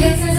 Gracias. 0.00 0.31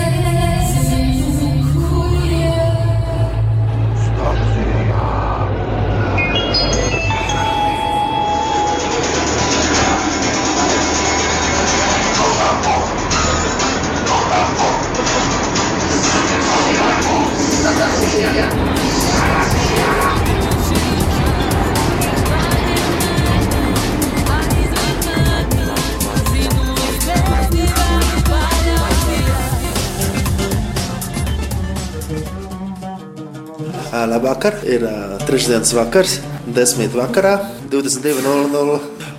Labvakar, 34.43 34.67
ir 34.67 34.83
uh, 34.83 35.21
trešdienas 35.23 35.69
vakars, 35.71 36.17
10. 36.51 36.89
vakarā, 36.91 37.37
22.00. 37.71 38.73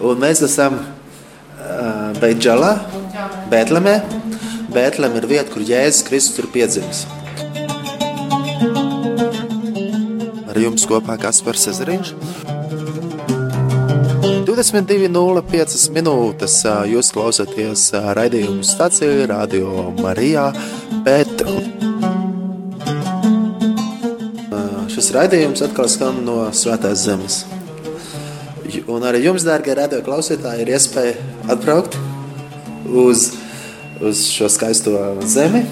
Un 0.04 0.18
mēs 0.20 0.42
esam 0.44 0.74
uh, 0.76 2.10
Beidžalā, 2.20 2.74
Bētlemē. 3.48 3.94
Bētlem 4.74 5.16
ir 5.16 5.26
vieta, 5.30 5.46
kur 5.48 5.64
Jēzus 5.64 6.04
Kristus 6.04 6.42
ir 6.42 6.50
piedzimis. 6.52 7.06
Ar 10.44 10.60
jums 10.60 10.84
kopā 10.90 11.16
Kaspars 11.22 11.70
Ezeriņš. 11.72 12.12
22.05 14.44 15.88
minūtes 15.96 16.58
jūs 16.92 17.14
klausāties 17.16 17.88
raidījumu 18.20 18.60
stācijā 18.60 19.24
Radio 19.32 19.88
Marijā 20.04 20.50
Pētru. 21.08 21.93
Raidījums 25.14 25.62
atkal 25.64 25.88
skan 25.90 26.22
no 26.26 26.36
Svētās 26.54 27.04
zemes. 27.06 27.44
Un 28.90 29.04
arī 29.06 29.20
jums, 29.24 29.44
dārgie 29.46 29.76
radio 29.76 30.00
klausītāji, 30.04 30.64
ir 30.64 30.72
iespēja 30.74 31.14
atbraukt 31.52 31.96
uz, 32.90 33.28
uz 34.02 34.24
šo 34.32 34.48
skaisto 34.50 34.94
zemi. 35.28 35.62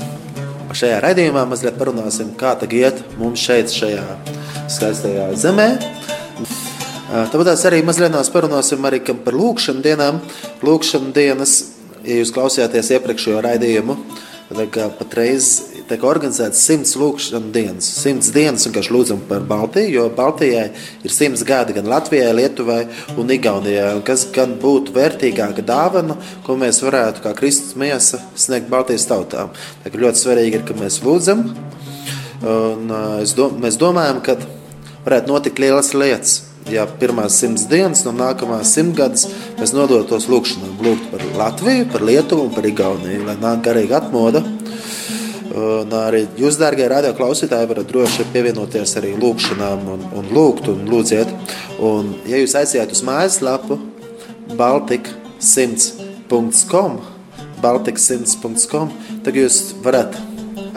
Šajā 0.73 1.01
raidījumā 1.05 1.43
mazliet 1.51 1.77
parunāsim, 1.81 2.31
kā 2.39 2.55
tā 2.61 2.69
iet 2.73 3.03
mums 3.21 3.43
šeit, 3.43 3.73
šajā 3.73 4.05
skaistajā 4.73 5.27
zemē. 5.37 5.69
Tāpēc 7.33 7.67
arī 7.69 7.83
mazliet 7.85 8.17
parunāsim 8.33 8.89
arī 8.89 9.03
par 9.25 9.37
lūkšanu 9.37 9.85
dienām. 9.85 10.23
Lūkšanu 10.65 11.13
dienas, 11.13 11.59
ja 12.07 12.23
jūs 12.23 12.33
klausījāties 12.33 12.95
iepriekšējo 12.97 13.43
raidījumu, 13.45 13.99
patreiz 14.99 15.49
tiek 15.89 16.05
organizēts 16.07 16.61
simts 16.67 16.95
lūkšanas 17.01 17.51
dienas. 17.55 17.89
Simts 18.03 18.31
dienas 18.35 18.67
vienkārši 18.67 18.95
lūdzam 18.95 19.23
par 19.29 19.45
Baltiju, 19.49 19.91
jo 19.97 20.05
Baltijai 20.17 20.69
ir 21.05 21.15
simts 21.15 21.45
gadi 21.49 21.77
gan 21.77 21.89
Latvijai, 21.91 22.31
Lietuvai 22.37 22.81
un 23.21 23.33
Igaunijai. 23.33 23.91
Un 23.97 24.05
kas 24.07 24.27
gan 24.35 24.55
būtu 24.63 24.95
vērtīgāka 24.97 25.65
dāvana, 25.67 26.17
ko 26.47 26.57
mēs 26.61 26.83
varētu 26.85 27.25
kā 27.25 27.35
Kristus 27.39 27.77
miesa 27.81 28.23
sniegt 28.39 28.71
Baltijas 28.73 29.09
tautām. 29.11 29.53
Tā 29.83 29.93
ir 29.93 30.05
ļoti 30.05 30.25
svarīgi, 30.25 30.61
ir, 30.61 30.67
ka 30.69 30.79
mēs 30.79 31.03
lūdzam. 31.05 31.45
Un, 32.43 32.89
dom, 33.37 33.61
mēs 33.63 33.79
domājam, 33.81 34.23
ka 34.25 34.39
varētu 35.05 35.31
notikt 35.31 35.63
lielas 35.63 35.93
lietas. 35.97 36.52
Ja 36.71 36.85
pirmās 36.87 37.35
simts 37.41 37.65
dienas, 37.71 38.05
no 38.07 38.13
nākamās 38.15 38.71
simtgades 38.77 39.27
mēs 39.59 39.73
nodotos 39.75 40.29
lūkšanām, 40.31 40.77
lūgt 40.85 41.05
par 41.11 41.23
Latviju, 41.39 41.89
par 41.91 42.03
Lietuvu 42.07 42.43
un 42.47 42.53
par 42.55 42.65
Igauniju, 42.69 43.25
lai 43.27 43.37
nāk 43.41 43.65
garīga 43.67 43.95
atmoda. 43.99 44.41
Un 45.53 45.93
arī 45.93 46.23
jūs, 46.41 46.57
dārgie 46.61 46.87
radio 46.89 47.13
klausītāji, 47.17 47.69
varat 47.69 47.87
droši 47.91 48.25
pievienoties 48.33 48.97
arī 49.01 49.11
lūgšanām 49.21 49.79
un, 49.97 50.01
un 50.17 50.25
lūgt 50.33 50.65
un 50.73 50.79
lūdziet. 50.89 51.29
Un, 51.83 52.03
ja 52.31 52.37
jūs 52.41 52.55
aiziet 52.57 52.93
uz 52.95 53.03
mājaslapu 53.05 53.75
baltika100.com, 54.57 56.93
baltika100.com, 57.61 58.89
tad 59.27 59.33
jūs 59.37 59.57
varat 59.85 60.13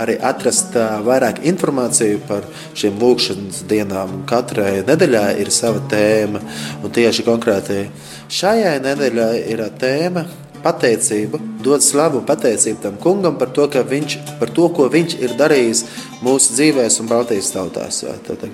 arī 0.02 0.18
atrast 0.22 0.76
vairāk 1.06 1.44
informāciju 1.48 2.22
par 2.30 2.48
šīm 2.78 2.98
lūkšanas 3.02 3.64
dienām. 3.70 4.24
Katrai 4.30 4.82
nedēļai 4.88 5.30
ir 5.44 5.52
sava 5.54 5.84
tēma, 5.92 6.42
un 6.84 6.96
tieši 6.96 7.28
konkrēti 7.28 7.86
šajai 8.32 8.80
nedēļai 8.86 9.36
ir 9.54 9.64
tēma 9.80 10.26
pateicību, 10.66 11.40
dod 11.66 11.84
slavu 11.86 12.22
un 12.22 12.26
pateicību 12.26 12.82
tam 12.82 12.96
kungam 13.02 13.38
par 13.38 13.52
to, 13.54 13.68
viņš, 13.68 14.18
par 14.40 14.50
to, 14.56 14.68
ko 14.74 14.88
viņš 14.92 15.18
ir 15.22 15.36
darījis 15.38 15.84
mūsu 16.26 16.56
dzīvēs 16.58 17.00
un 17.04 17.12
Baltijas 17.12 17.52
tautās. 17.54 18.02
Tad 18.26 18.48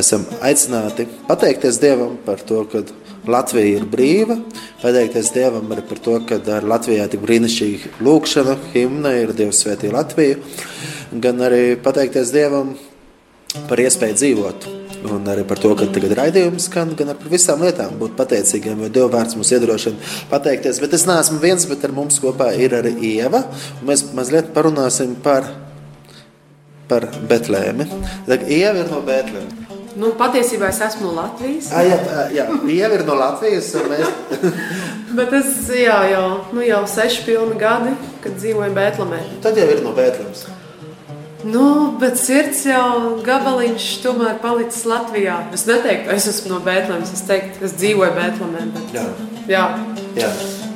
esam 0.00 0.26
aicināti 0.44 1.08
pateikties 1.28 1.80
Dievam 1.80 2.18
par 2.26 2.42
to, 2.44 2.64
ka 2.68 2.84
Latvija 3.30 3.78
ir 3.78 3.88
brīva, 3.90 4.38
pateikties 4.82 5.32
Dievam 5.34 5.72
arī 5.74 5.84
par 5.88 6.00
to, 6.04 6.18
ka 6.28 6.40
Latvijā 6.64 7.08
tik 7.12 7.24
brīnišķīga 7.24 7.98
lūkšana, 8.04 8.56
himna 8.76 9.14
ir 9.22 9.34
Dievs 9.36 9.64
svētī 9.64 9.92
Latviju, 9.94 10.40
gan 11.24 11.44
arī 11.48 11.74
pateikties 11.80 12.32
Dievam 12.34 12.74
par 13.68 13.80
iespēju 13.80 14.20
dzīvot 14.20 14.72
Un 15.04 15.26
arī 15.28 15.42
par 15.44 15.60
to, 15.60 15.74
ka 15.76 15.84
tagad 15.92 16.14
raidījums 16.16 16.70
skan 16.70 16.94
gan 16.96 17.12
par 17.18 17.28
visām 17.28 17.60
lietām, 17.64 17.98
būt 18.00 18.14
pateicīgiem, 18.16 18.86
jo 18.86 18.88
Dieva 18.92 19.10
vārds 19.18 19.36
mums 19.36 19.52
iedrošina 19.52 20.00
pateikties. 20.30 20.80
Bet 20.80 20.96
es 20.96 21.04
neesmu 21.08 21.42
viens, 21.42 21.68
bet 21.68 21.84
ar 21.84 21.92
mums 21.92 22.16
kopā 22.24 22.48
ir 22.56 22.78
arī 22.78 22.94
Ieva. 23.10 23.44
Mēs 23.84 24.06
mazliet 24.16 24.54
parunāsim 24.56 25.12
par, 25.26 25.50
par 26.88 27.10
Betlēmi. 27.28 27.90
Ieva 28.48 28.80
ir 28.80 28.88
no 28.88 29.04
Betlēmas. 29.04 29.73
Nu, 29.94 30.10
patiesībā 30.18 30.68
es 30.72 30.80
esmu 30.82 31.06
no 31.06 31.12
Latvijas. 31.20 31.68
Ah, 31.70 31.84
jā, 31.86 31.98
jā, 32.34 32.48
Ieva 32.74 32.98
ir 32.98 33.04
no 33.06 33.14
Latvijas. 33.18 33.70
Mēs... 33.90 34.10
Bet 35.18 35.34
es 35.38 35.54
jā, 35.70 36.00
jau, 36.10 36.26
nu, 36.54 36.64
jau 36.66 36.82
seši 36.90 37.22
pilni 37.28 37.58
gadi, 37.60 37.94
kad 38.24 38.34
dzīvoju 38.40 38.74
Bēltlemē. 38.74 39.22
Tad 39.44 39.60
jau 39.60 39.68
ir 39.70 39.84
no 39.84 39.94
Bēltlemes. 39.94 40.48
Nu, 41.44 41.64
bet 42.00 42.16
sirds 42.16 42.62
jau 42.64 43.18
gabaliņš 43.20 43.88
tomēr 44.00 44.38
palicis 44.40 44.86
Latvijā. 44.88 45.36
Es 45.52 45.66
neteiktu, 45.68 46.08
ka 46.08 46.16
es 46.16 46.28
esmu 46.30 46.54
no 46.54 46.60
Bēntlēmas. 46.64 47.12
Es 47.12 47.26
teiktu, 47.28 47.60
ka 47.60 47.68
es 47.68 47.76
dzīvoju 47.76 48.14
Bēntlēmē. 48.16 48.62
Bet... 48.74 48.94
Jā. 48.96 49.04
Jā. 49.50 49.64
jā. 50.16 50.30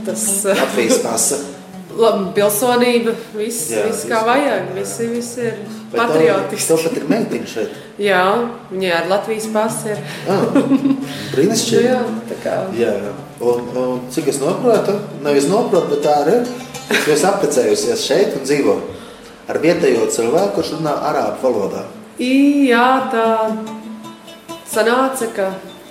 Tas 0.07 0.27
Latvijas 0.45 1.01
pasa. 1.03 1.41
Pilsonība, 2.37 3.17
viss, 3.35 3.73
jā, 3.73 3.89
viss 3.89 4.07
kā 4.07 4.21
vajag, 4.29 4.69
visi, 4.77 5.09
visi 5.11 5.49
ir 5.49 5.57
patriotiski. 5.95 6.69
Tev 6.69 6.83
pat 6.85 6.99
ir 7.01 7.09
meitiņa 7.13 7.51
šeit. 7.53 7.79
Jā, 8.03 8.23
viņai 8.73 8.93
ar 8.99 9.09
Latvijas 9.11 9.49
pasi 9.55 9.95
ir. 9.95 10.05
ah, 10.29 10.45
brīnišķīgi. 11.35 11.83
jā, 11.91 12.03
tā 12.31 12.39
kā. 12.45 12.57
Jā, 12.79 12.95
un, 13.41 13.73
un 13.79 14.07
cik 14.15 14.31
es 14.35 14.41
noprotu, 14.43 14.99
nevis 15.25 15.49
noprotu, 15.51 15.95
bet 15.95 16.05
tā 16.07 16.21
arī 16.25 16.39
ir. 16.43 16.55
Jūs 17.09 17.25
apprecējusies 17.29 18.05
šeit 18.09 18.37
un 18.39 18.47
dzīvojat 18.49 18.95
ar 19.49 19.59
vietējo 19.63 20.07
cilvēku, 20.13 20.59
kurš 20.59 20.75
runā 20.77 20.95
arābu 21.09 21.41
valodā. 21.47 21.85
I, 22.21 22.69
jā, 22.69 22.87
tā 23.13 23.27
sanāca, 24.69 25.29
ka 25.37 25.49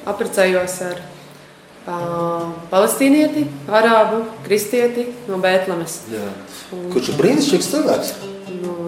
apprecējos 0.10 0.76
ar 0.86 1.00
uh, 1.02 2.50
palestīnieti, 2.72 3.48
arābu, 3.70 4.24
kristieti 4.46 5.08
no. 5.30 5.40
Un, 5.40 6.90
Kurš 6.94 7.14
ir 7.14 7.22
brīnišķīgs 7.22 7.72
cilvēks? 7.74 8.14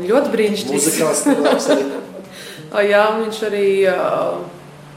Ļoti 0.10 0.32
brīnišķīgs. 0.34 1.26
Arī. 1.74 1.84
jā, 2.92 3.04
viņš 3.20 3.42
arī 3.50 3.68
uh, 3.92 4.40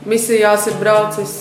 misijās 0.08 0.68
ir 0.70 0.78
braucis, 0.80 1.36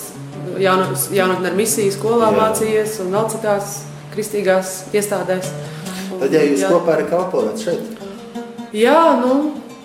jaunatnē 0.62 1.52
ar 1.52 1.58
misiju 1.58 1.94
skolā 1.96 2.32
jā. 2.32 2.38
mācījies 2.38 3.00
un 3.04 3.16
vēl 3.16 3.30
citās 3.32 3.78
kristīgās 4.12 4.76
iestādēs. 4.92 5.52
Tad, 6.12 6.30
ja 6.36 6.44
jūs 6.46 6.66
jā. 6.66 6.72
kopā 6.74 6.98
arī 6.98 7.08
kalpojat 7.10 7.64
šeit? 7.64 8.02
Jā, 8.76 9.00
nu, 9.20 9.38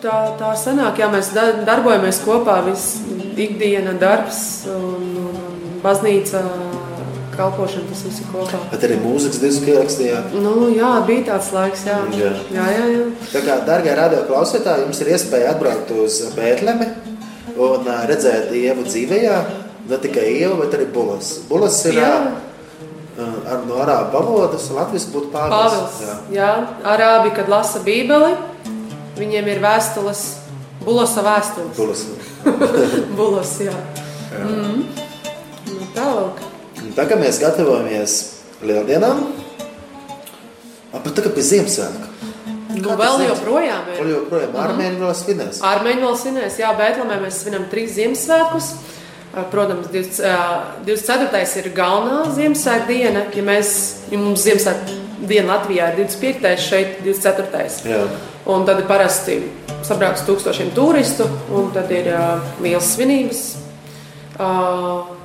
tā, 0.02 0.16
tā 0.38 0.52
sanāk, 0.58 1.00
jā, 1.00 1.08
mēs 1.12 1.32
darbojamies 1.34 2.20
kopā, 2.26 2.58
viss 2.66 3.00
ikdiena 3.36 3.94
darbs 4.00 4.40
un, 4.70 5.08
un 5.22 5.80
baznīca 5.84 6.42
kalpošana, 7.38 7.86
tas 7.90 8.02
viss 8.06 8.22
ir 8.22 8.30
kopā. 8.32 8.60
Bet 8.72 8.86
arī 8.88 8.96
mūzikas 9.02 9.42
disku 9.42 9.70
ierakstījāt? 9.74 10.32
Nu, 10.42 10.54
jā, 10.74 10.92
bija 11.08 11.26
tāds 11.32 11.52
laiks, 11.54 11.84
jā. 11.88 11.98
Jā, 12.16 12.32
jā, 12.54 12.66
jā. 12.72 12.88
jā. 12.94 13.04
Tā 13.34 13.44
kā, 13.46 13.60
dargie 13.68 13.94
radio 13.98 14.24
klausītāji, 14.30 14.86
jums 14.86 15.04
ir 15.04 15.12
iespēja 15.14 15.52
atbraukt 15.54 15.92
uz 15.96 16.18
Bētlemi 16.36 16.90
un 17.56 17.88
redzēt 18.10 18.50
Ievu 18.56 18.88
dzīvējā, 18.88 19.38
ne 19.90 20.00
tikai 20.02 20.26
Ievu, 20.34 20.58
bet 20.64 20.76
arī 20.76 20.90
Bulas. 20.92 21.36
Bulas 21.48 21.78
ir 21.88 22.00
jā. 22.02 22.10
ar, 23.16 23.62
no 23.68 23.80
arābu 23.84 24.18
valodas, 24.18 24.68
latvijas 24.74 25.08
būtu 25.14 25.32
Pāvils. 25.32 25.56
Pāvils, 25.56 26.02
jā. 26.04 26.18
jā. 26.40 26.52
Arābi, 26.96 27.32
kad 27.38 27.48
lasa 27.52 27.84
bībeli, 27.86 28.34
Viņiem 29.16 29.46
ir 29.48 29.62
vēstules, 29.64 30.22
bulosa 30.84 31.22
vēstules. 31.24 31.78
Bulos, 31.78 32.02
bulos 33.16 33.52
jā. 33.64 33.72
jā. 34.28 34.42
Mm. 34.44 34.82
Nu, 35.70 35.86
tālāk. 35.96 36.42
Tā 36.94 37.06
kā 37.08 37.18
mēs 37.18 37.40
gatavojamies 37.42 38.16
lieldienām, 38.66 39.24
pat 40.92 41.08
tā 41.16 41.24
kā 41.24 41.32
pie 41.34 41.44
Ziemassvētku. 41.44 42.12
Nu, 42.76 42.92
vēl 42.98 43.22
joprojām 43.30 43.88
ir. 43.92 44.00
Vēl 44.02 44.12
joprojām 44.12 44.58
armēņi 44.60 45.00
vēl 45.00 45.14
svinēs. 45.16 45.62
Armēņi 45.64 46.04
vēl 46.04 46.18
svinēs, 46.20 46.58
jā, 46.60 46.70
Bēltlemē 46.76 47.18
mēs 47.22 47.40
svinam 47.42 47.66
trīs 47.72 47.96
Ziemassvētkus. 47.96 48.70
Protams, 49.52 49.90
24. 49.92 51.42
ir 51.60 51.70
galvenā 51.76 52.22
Ziemassvētku 52.36 52.88
diena. 52.92 53.26
Ja, 53.36 53.44
mēs, 53.44 53.72
ja 54.12 54.20
mums 54.20 54.44
Ziemassvētku 54.46 55.26
diena 55.28 55.56
Latvijā 55.56 55.90
ir 55.92 56.00
25. 56.04 56.54
šeit 56.60 57.00
24. 57.04 57.90
Jā. 57.90 58.04
Un 58.52 58.64
tad 58.68 58.80
ir 58.82 58.88
parasti 58.88 59.40
sabrauc 59.86 60.20
tūkstošiem 60.28 60.70
turistu, 60.76 61.26
un 61.54 61.72
tad 61.74 61.90
ir 61.94 62.12
uh, 62.12 62.44
liels 62.62 62.92
svinības. 62.94 63.44
Uh, 64.36 65.15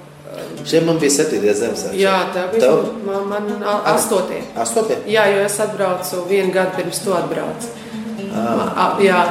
Šiem 0.66 0.86
man 0.86 1.00
bija 1.02 1.10
septītie 1.16 1.54
Ziemassvētki. 1.58 2.00
jā, 2.04 2.16
tā 2.36 2.44
bija 2.52 2.60
Tev? 2.68 2.92
man, 3.06 3.28
man 3.30 3.64
a- 3.64 3.94
astotie. 3.96 4.42
Astotie? 4.56 4.98
Jā, 5.08 5.26
jo 5.34 5.44
es 5.46 5.60
atbraucu 5.60 6.26
vienu 6.30 6.52
gadu 6.54 6.76
pirms 6.78 7.00
tu 7.04 7.14
atbrauc. 7.14 7.70
Ah. 8.36 8.98
Jā, 9.02 9.22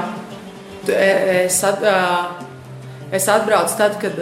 e- 0.88 1.44
es, 1.46 1.62
at, 1.64 1.78
es 3.12 3.28
atbraucu 3.28 3.76
tad, 3.78 3.98
kad 4.00 4.12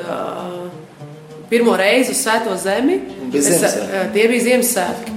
pirmo 1.50 1.76
reizi 1.76 2.12
uz 2.12 2.20
Svēto 2.26 2.56
zemi. 2.60 2.98
Bija 3.32 3.40
Es, 3.42 3.48
Ziemassvētki. 3.48 3.94
ā, 3.98 4.12
tie 4.12 4.28
bija 4.28 4.42
Ziemassvētki. 4.44 5.14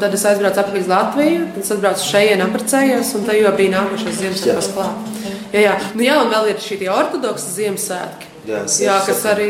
Tad 0.00 0.14
es 0.14 0.24
aizbraucu 0.30 0.60
atpakaļ 0.62 0.80
uz 0.80 0.88
Latviju, 0.90 1.46
tad 1.54 1.62
es 1.64 1.70
atbraucu 1.74 2.04
šeit, 2.06 2.42
apprecējos, 2.44 3.14
un 3.18 3.24
tad 3.26 3.34
jau 3.40 3.52
bija 3.56 3.70
nākošais 3.76 4.18
Ziemassvētku 4.22 4.74
klāt. 4.74 5.14
Jā, 5.52 5.60
jā. 5.64 5.76
Nu, 5.94 6.02
jā, 6.02 6.16
un 6.24 6.30
vēl 6.34 6.50
ir 6.52 6.58
šie 6.62 6.88
ortodoksi 6.92 7.54
Ziemassvētki. 7.62 8.26
Jā, 8.48 8.62
Jā, 8.80 8.96
kas 9.04 9.24
arī 9.28 9.48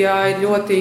jā, 0.00 0.16
ļoti 0.40 0.78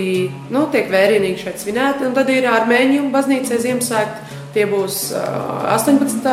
nu, 0.53 0.65
tiek 0.71 0.87
vērīgi 0.91 1.33
šeit 1.41 1.59
svinēti. 1.59 2.07
Un 2.07 2.15
tad 2.15 2.31
ir 2.31 2.47
armēņu 2.47 3.09
baznīcā 3.11 3.59
Ziemassvētki. 3.59 4.39
Tie 4.51 4.65
būs 4.67 4.95
uh, 5.15 5.67
18. 5.77 6.25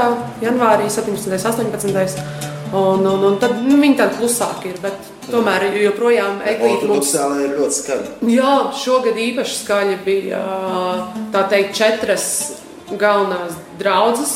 janvārī, 0.43 0.88
17. 0.91 1.31
un 1.31 1.75
18. 1.79 2.47
Un, 2.69 3.06
un, 3.06 3.23
un 3.25 3.37
tad 3.41 3.55
nu, 3.65 3.79
viņi 3.81 3.97
tādi 3.99 4.19
klusāki 4.19 4.73
ir, 4.73 4.81
bet 4.82 5.06
tomēr 5.31 5.69
joprojām 5.79 6.43
eglīte 6.47 6.88
mums. 6.91 7.15
Ir 7.15 7.55
ļoti 7.56 7.79
skaļi. 7.79 8.11
Jā, 8.35 8.55
šogad 8.76 9.20
īpaši 9.25 9.56
skaļi 9.62 9.97
bija 10.05 10.43
tā 11.35 11.44
teikt 11.53 11.79
četras 11.79 12.26
galvenās 12.91 13.56
draudzes, 13.81 14.35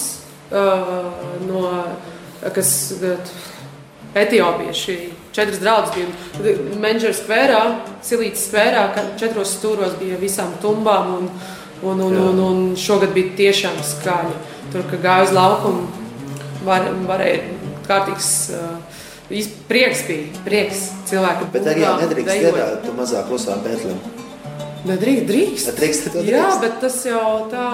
no, 0.53 1.67
kas 2.55 2.73
Etiopieši. 4.15 4.97
Četras 5.33 5.61
draudzes 5.63 5.95
bija 6.43 6.57
Menģera 6.83 7.15
skverā, 7.17 7.61
Silītas 8.05 8.43
skverā, 8.51 8.83
četros 9.21 9.55
stūros 9.57 9.95
bija 10.01 10.19
visām 10.21 10.53
tumbām. 10.61 11.15
Un, 11.17 11.31
un, 11.83 12.01
un, 12.05 12.17
un, 12.29 12.41
un 12.45 12.59
šogad 12.79 13.15
bija 13.17 13.33
tiešām 13.39 13.79
skaļi. 13.83 14.35
Tur, 14.73 14.85
gāja 15.03 15.25
uz 15.27 15.33
laukumu, 15.37 15.87
var, 16.65 16.85
varēja 17.09 17.41
kārtīgs 17.89 18.29
uh, 18.55 18.99
prieks 19.69 20.05
bija. 20.09 20.43
Prieks 20.45 20.85
cilvēku. 21.09 21.49
Bet 21.55 21.67
arī 21.73 21.83
būvā, 21.87 21.95
nedrīkst 22.05 22.37
dziedāt, 22.45 22.77
tu 22.85 22.95
mazāk 23.01 23.27
klusā 23.33 23.57
Bētlem. 23.65 23.99
Nedrīkst, 24.87 25.27
drīkst. 25.29 25.73
Drīkst, 25.79 26.07
to 26.13 26.23
Jā, 26.27 26.43
drīkst. 26.43 26.61
bet 26.65 26.79
tas 26.83 26.97
jau 27.07 27.25
tā, 27.53 27.67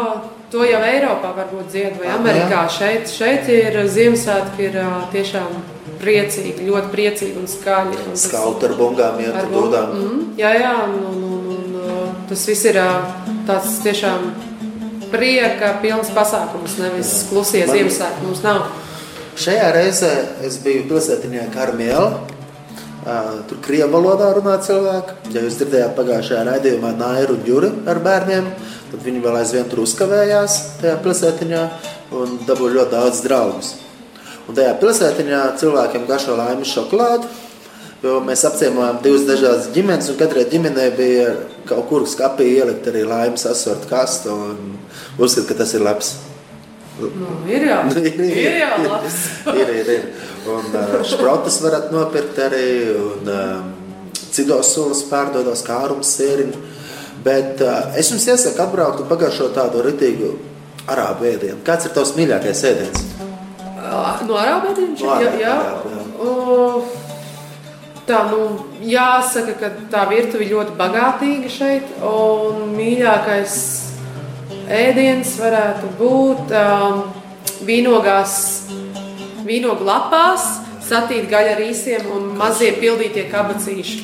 to 0.52 0.62
jau 0.68 0.80
Eiropā 0.84 1.30
varbūt 1.38 1.70
dzied, 1.72 1.94
vai 2.00 2.10
Ah, 2.12 2.18
Amerikā. 2.20 2.66
Šeit, 2.70 3.08
šeit 3.10 3.48
ir 3.52 3.78
Ziemassvētki, 3.88 4.66
ir 4.68 4.76
ā, 4.82 4.90
tiešām 5.14 5.56
priecīgi, 6.02 6.66
ļoti 6.68 6.90
priecīgi 6.94 7.36
un 7.40 7.46
skaļi. 7.50 7.96
Un 8.06 8.12
tas- 8.14 8.26
Skautu 8.28 8.66
ar 8.70 8.74
bungām, 8.78 9.18
iet 9.20 9.34
ar 9.34 9.48
dūdām. 9.52 9.94
Mm, 9.98 10.22
jā, 10.38 10.52
jā, 10.60 10.72
un, 10.84 10.98
un, 11.10 11.24
un, 11.34 11.48
un 11.56 11.78
ā, 11.82 11.98
tas 12.28 12.46
viss 12.46 12.64
ir 12.70 12.78
ā, 12.82 12.88
tāds 13.48 13.78
tiešām 13.84 14.30
prieka 15.12 15.78
pilns 15.82 16.10
pasākums, 16.14 16.78
nevis 16.82 17.12
klusie 17.30 17.64
Man- 17.66 17.76
Ziemassvētki 17.76 18.26
mums 18.26 18.42
nav. 18.44 18.66
Šajā 19.38 19.68
reizē 19.76 20.10
es 20.44 20.58
biju 20.64 20.88
pilsētiņā 20.90 21.52
Karmiela. 21.54 22.20
Uh, 23.08 23.38
tur 23.48 23.56
krievu 23.64 23.92
valodā 23.94 24.32
runā 24.36 24.58
cilvēki. 24.60 25.14
Ja 25.32 25.40
jūs 25.40 25.54
dzirdējāt 25.56 25.94
pagājušajā 25.96 26.42
raidījumā 26.48 26.90
Nairu 26.98 27.36
un 27.38 27.44
Juri 27.46 27.70
ar 27.88 28.00
bērniem, 28.04 28.48
tad 28.90 29.00
viņi 29.06 29.22
vēl 29.24 29.38
aizvien 29.38 29.68
tur 29.70 29.84
uzkavējās 29.86 30.56
tajā 30.82 30.96
pilsētiņā 31.04 31.62
un 32.18 32.34
dabūja 32.48 32.74
ļoti 32.74 32.90
daudz 32.92 33.22
draugus. 33.24 33.70
Un 34.48 34.56
tajā 34.56 34.78
pilsētiņā 34.80 35.42
cilvēkiem 35.60 36.06
garšo 36.08 36.36
laimes 36.38 36.70
šokolādi, 36.72 37.28
jo 38.00 38.14
mēs 38.24 38.46
apciemojām 38.48 39.02
divas 39.04 39.26
dažādas 39.28 39.68
ģimenes, 39.74 40.08
un 40.08 40.16
katrai 40.20 40.46
ģimenei 40.48 40.88
bija 40.96 41.34
kaut 41.68 41.84
kur 41.90 42.06
skapī 42.08 42.46
ielikt 42.54 42.88
arī 42.88 43.04
laimes 43.04 43.44
asortu 43.50 43.90
kastu 43.90 44.32
un 44.32 44.78
uzskat, 45.20 45.50
ka 45.50 45.58
tas 45.60 45.76
ir 45.76 45.84
labs. 45.84 46.14
Nu, 46.98 47.28
ir 47.46 47.68
jau, 47.68 47.82
ir, 48.00 48.16
ir 48.24 48.56
jau 48.62 48.72
labs. 48.86 49.20
ir, 49.60 49.74
ir, 49.82 49.92
ir. 49.98 50.08
Un 50.48 50.72
uh, 50.72 50.96
šprotas 51.06 51.60
varat 51.62 51.92
nopirkt 51.92 52.40
arī, 52.48 52.64
un 52.96 53.30
um, 53.34 53.70
citos 54.16 54.72
sulas 54.74 55.04
pārdodos 55.12 55.62
kārums 55.66 56.16
sēriņu. 56.16 56.64
Bet 57.22 57.60
uh, 57.60 57.92
es 58.00 58.08
jums 58.14 58.26
iesaku 58.32 58.64
atbraukt 58.64 59.04
un 59.04 59.12
pagaršot 59.12 59.52
tādu 59.60 59.84
ritīgu 59.84 60.32
arābu 60.88 61.28
ēdienu. 61.34 61.60
Kāds 61.68 61.90
ir 61.90 61.94
tavs 61.98 62.16
mīļākais 62.16 62.68
ēdiens? 62.72 63.08
No? 63.88 64.00
No 64.28 64.40
jā, 64.40 64.56
arābu, 64.56 65.40
jā. 65.40 65.54
arābu, 65.58 65.92
jā. 65.96 66.06
O, 66.18 66.82
Tā, 68.08 68.22
nu, 68.30 68.44
jāsaka, 68.88 69.52
ka 69.60 69.68
tā 69.92 70.06
virtuve 70.08 70.46
ir 70.46 70.54
ļoti 70.54 70.76
bagātīga 70.78 71.50
šeit. 71.52 71.90
Un 72.08 72.70
mīļākais 72.72 73.56
ēdiens 74.72 75.34
varētu 75.36 75.90
būt 75.98 76.54
um, 76.56 77.02
vīnogās, 77.68 78.38
vīnogu 79.44 79.84
lapās, 79.84 80.46
satīt 80.88 81.28
gaļa 81.28 81.58
ar 81.58 81.62
īsiem 81.66 82.08
un 82.16 82.30
mazie 82.40 82.70
pildītie 82.80 83.26
kabacīši. 83.28 84.00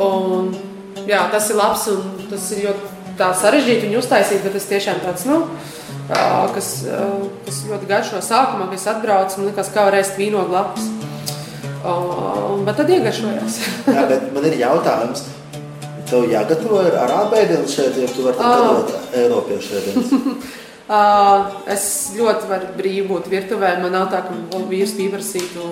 Un, 0.00 0.54
jā, 1.04 1.20
tas 1.32 1.52
ir 1.52 1.60
labs 1.60 1.84
un 1.92 2.28
tas 2.30 2.48
ir 2.56 2.70
ļoti 2.70 2.94
tā 3.20 3.30
sarežģīti 3.36 3.90
viņu 3.90 4.00
uztaisīt, 4.00 4.40
bet 4.44 4.56
tas 4.56 4.70
tiešām 4.72 5.04
tāds, 5.04 5.28
nu, 5.28 5.42
ā, 5.44 5.75
kas, 6.54 6.68
ā, 6.86 7.00
kas 7.46 7.62
ļoti 7.70 7.88
garš 7.90 8.12
no 8.14 8.20
sākuma, 8.24 8.68
kad 8.70 8.78
es 8.78 8.86
atbraucu, 8.90 9.40
man 9.40 9.50
likās, 9.50 9.72
kā 9.74 9.86
var 9.88 9.98
ēst 9.98 10.20
vīnogu 10.20 10.54
lapas. 10.54 10.90
O, 11.86 11.96
Bet 12.66 12.78
tad 12.80 12.90
iegaršojās. 12.90 13.58
Jā, 13.96 14.06
bet 14.10 14.30
man 14.34 14.46
ir 14.48 14.58
jautājums. 14.60 15.26
Tev 16.06 16.28
jāgatavo 16.30 16.78
ar 16.84 16.94
arābu 17.02 17.38
ēdienu 17.40 17.66
šeit, 17.70 17.98
ja 17.98 18.06
tu 18.10 18.26
vari 18.26 18.38
gatavot 18.38 19.16
eiropiešu 19.18 19.80
ēdienu. 19.80 20.36
Ā, 20.86 21.02
Es 21.74 21.86
ļoti 22.14 22.46
varu 22.50 22.72
brīvi 22.78 23.06
būt 23.08 23.26
virtuvē. 23.30 23.76
Man 23.82 23.94
nav 23.96 24.08
tā, 24.12 24.20
ka 24.28 24.60
vīrs 24.70 24.94
pieprasītu, 24.98 25.64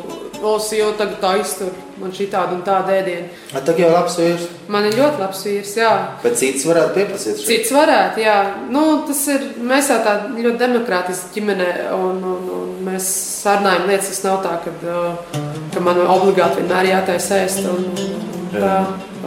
o, 0.43 0.57
jau 0.75 0.91
tagad 0.99 1.21
tā 1.23 1.37
iztur 1.41 1.71
man 2.01 2.13
šī 2.15 2.27
tāda 2.33 2.57
un 2.57 2.63
tāda 2.67 2.97
ēdiena. 2.99 3.29
Tā 3.55 3.75
jau 3.79 3.87
ir 3.89 3.95
labs 3.95 4.17
vīrs, 4.19 4.49
Man 4.69 4.89
ir 4.89 4.97
ļoti 4.99 5.21
labs 5.23 5.45
vīrs, 5.47 5.73
jā. 5.79 5.93
bet 6.25 6.37
cits 6.41 6.67
varētu 6.67 6.95
pieprasīt. 6.99 7.39
šeit. 7.39 7.47
Cits 7.47 7.73
varētu, 7.77 8.23
jā. 8.25 8.37
Nu, 8.75 8.85
tas 9.07 9.23
ir. 9.33 9.47
Mēs 9.63 9.91
jau 9.93 10.01
tāda 10.05 10.35
ļoti 10.35 10.59
demokrātiska 10.65 11.33
ģimene, 11.37 11.69
un, 11.95 12.21
un, 12.35 12.49
un 12.59 12.73
mēs 12.89 13.09
sarunājam 13.45 13.87
lietas. 13.91 14.11
Tas 14.15 14.25
nav 14.27 14.43
tā, 14.45 14.57
ka, 14.65 14.75
uh, 14.83 15.43
ka 15.75 15.85
man 15.85 16.03
obligāti 16.05 16.63
vienmēr 16.63 16.91
jātaisa 16.91 17.43
ēst. 17.45 17.63
Un, 17.71 17.87
un, 17.95 18.49
tā, 18.57 18.75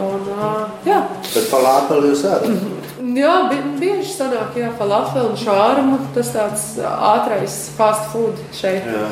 un, 0.04 0.28
uh, 0.36 0.66
jā. 0.86 1.00
Bet 1.32 1.48
falāpeli 1.52 2.12
jūs 2.12 2.26
ēdat. 2.28 2.76
Jā, 3.18 3.34
bi 3.50 3.58
bieži 3.80 4.12
sanāk, 4.14 4.56
jā, 4.58 4.70
falafel 4.78 5.32
un 5.32 5.38
šārmu. 5.38 5.98
Tas 6.16 6.32
tāds 6.34 6.66
ātrais 6.82 7.58
fast 7.76 8.12
food 8.12 8.38
šeit. 8.56 8.86
Jā. 8.88 9.08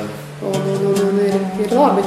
Un, 0.46 0.56
un, 0.74 0.86
un, 0.90 1.00
un 1.08 1.20
ir, 1.24 1.36
ir 1.64 1.72
labi. 1.72 2.04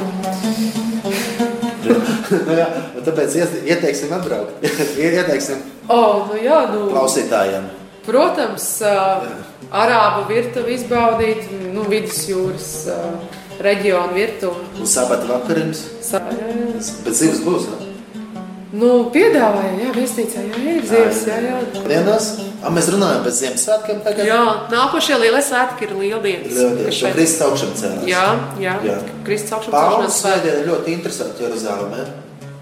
nu, 1.84 2.54
jā, 2.54 2.68
tāpēc 3.06 3.36
ieteiksim 3.66 4.14
atbraukt. 4.14 4.64
ieteiksim 5.00 5.64
Oh, 5.90 6.28
nu, 6.30 6.38
jā, 6.38 6.60
nu, 6.70 6.84
klausītājiem. 6.92 7.64
Protams, 8.06 8.66
uh, 8.86 9.26
arābu 9.74 10.28
virtuvi 10.30 10.76
izbaudīt, 10.78 11.50
nu, 11.74 11.82
vidusjūras 11.90 12.68
uh, 12.94 13.40
reģionu 13.60 14.14
virtuvi. 14.14 14.68
Un 14.78 14.88
sabata 14.88 15.26
vakariņas. 15.32 15.82
Sa- 16.06 16.22
jā, 16.30 16.46
jā. 16.54 16.84
Bet 17.04 17.18
zivs 17.18 17.42
būs. 17.42 17.66
Ne? 17.72 17.89
Nu, 18.70 19.10
piedāvāja, 19.10 19.72
jā, 19.82 19.90
viesnīcā, 19.96 20.42
jā, 20.46 20.58
ir 20.76 20.84
zivs, 20.86 21.24
jā, 21.26 21.38
jā. 21.42 21.56
Dienās. 21.90 22.26
A, 22.62 22.70
mēs 22.70 22.86
runājam 22.94 23.24
par 23.24 23.32
Ziemassvētkiem 23.34 23.98
tagad. 24.04 24.28
Jā, 24.28 24.42
nākošie 24.70 25.16
lielie 25.18 25.40
svētki 25.42 25.88
ir 25.88 25.94
lieldienas. 25.98 26.54
Šo 26.54 26.90
šeit- 27.00 27.16
Kristus 27.16 27.64
cēlās. 27.80 28.06
Jā, 28.06 28.26
jā, 28.62 28.76
Jā. 28.86 28.98
Kristus 29.26 29.50
celšanās 29.50 29.74
svētki. 29.74 30.18
svētdiena 30.20 30.66
ļoti 30.68 30.94
interesanti 30.94 31.42
Jeruzalemē. 31.42 32.04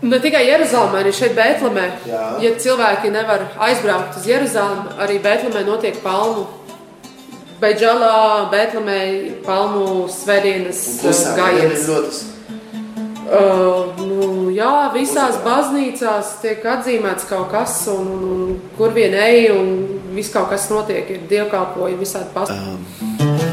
Ne 0.00 0.19
tikai 0.21 0.47
Jeruzalemē, 0.47 1.03
arī 1.03 1.12
šeit 1.12 1.35
Bēltlemē. 1.37 1.87
Jā. 2.09 2.25
Ja 2.41 2.50
cilvēki 2.57 3.11
nevar 3.12 3.45
aizbraukt 3.59 4.17
uz 4.17 4.25
Jeruzalemi, 4.27 4.88
arī 4.99 5.21
Bēltlemē 5.21 5.67
notiek 5.67 6.00
palmu. 6.03 6.47
Beidžalā, 7.61 8.49
Bēltlemē 8.50 9.43
palmu 9.45 10.09
svētdienas 10.09 11.05
Un 11.05 12.38
uh, 13.28 14.00
nu, 14.00 14.49
jā, 14.54 14.73
visās 14.94 15.38
baznīcās 15.44 16.38
tiek 16.42 16.64
atzīmēts 16.76 17.28
kaut 17.30 17.50
kas, 17.52 17.80
un, 17.92 18.08
un, 18.28 18.56
kur 18.78 18.97
vien 18.97 19.14
ej, 19.16 19.50
un 19.54 19.75
viss 20.16 20.32
kaut 20.35 20.50
kas 20.52 20.68
notiek. 20.73 21.08
Ir 21.14 21.28
dievkalpojumi, 21.30 22.02
visādi 22.04 22.35
pasākumi. 22.35 23.48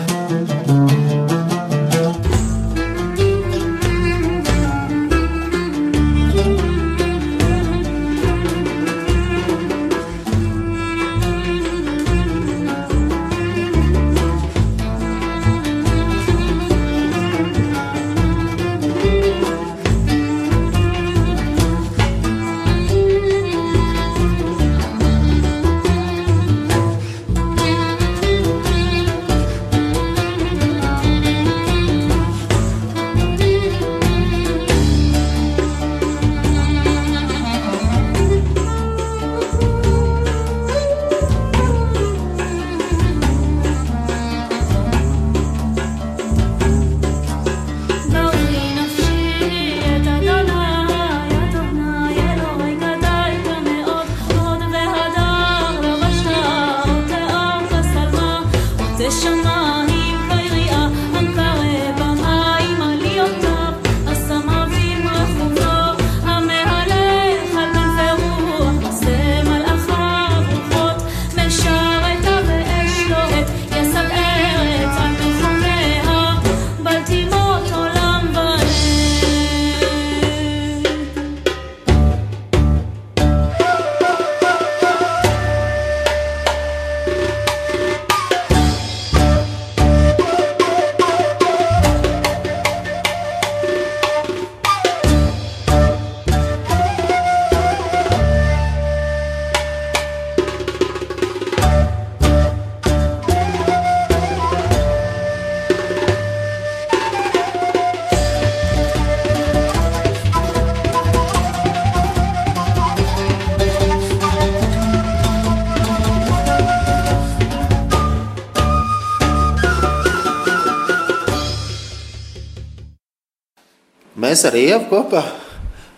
Mēs 124.36 124.44
ar 124.50 124.56
Ievu 124.60 124.88
kopā, 124.89 125.22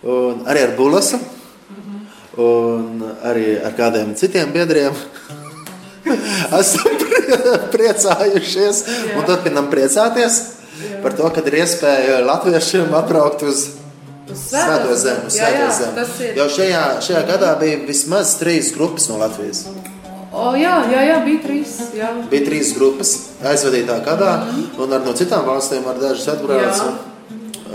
un 0.06 0.44
arī 0.46 0.62
ar 0.62 0.76
Bulasu, 0.78 1.18
un 2.38 3.02
arī 3.26 3.56
ar 3.58 3.74
kādiem 3.74 4.14
citiem 4.14 4.52
biedriem. 4.54 4.94
Esam 6.60 6.94
priecājušies 7.72 8.84
un 9.16 9.26
turpinam 9.26 9.66
priecāties 9.72 10.38
par 11.02 11.18
to, 11.18 11.26
ka 11.34 11.42
ir 11.50 11.58
iespēja 11.64 12.22
latviešiem 12.28 12.94
atbraukt 13.00 13.44
uz 13.48 13.66
Svēto 14.28 14.92
zemi. 15.00 15.30
Jau 16.36 16.46
šajā, 16.52 16.82
šajā 17.00 17.22
gadā 17.30 17.54
bija 17.56 17.78
vismaz 17.88 18.34
trīs 18.36 18.74
grupas 18.74 19.08
no 19.08 19.16
Latvijas. 19.22 19.62
O, 20.28 20.50
jā, 20.52 20.74
jā, 20.92 21.06
jā, 21.08 21.14
bija 21.24 21.40
trīs. 21.46 21.72
Jā. 21.96 22.10
Bija 22.28 22.44
trīs 22.44 22.74
grupas 22.76 23.14
aizvadītā 23.40 23.96
gadā, 24.04 24.34
mm 24.36 24.50
-hmm. 24.52 24.82
un 24.84 24.92
ar 24.92 25.00
no 25.06 25.16
citām 25.16 25.48
valstīm 25.48 25.88
ar 25.88 25.96
dažas 25.96 26.28
atbrauc. 26.28 27.07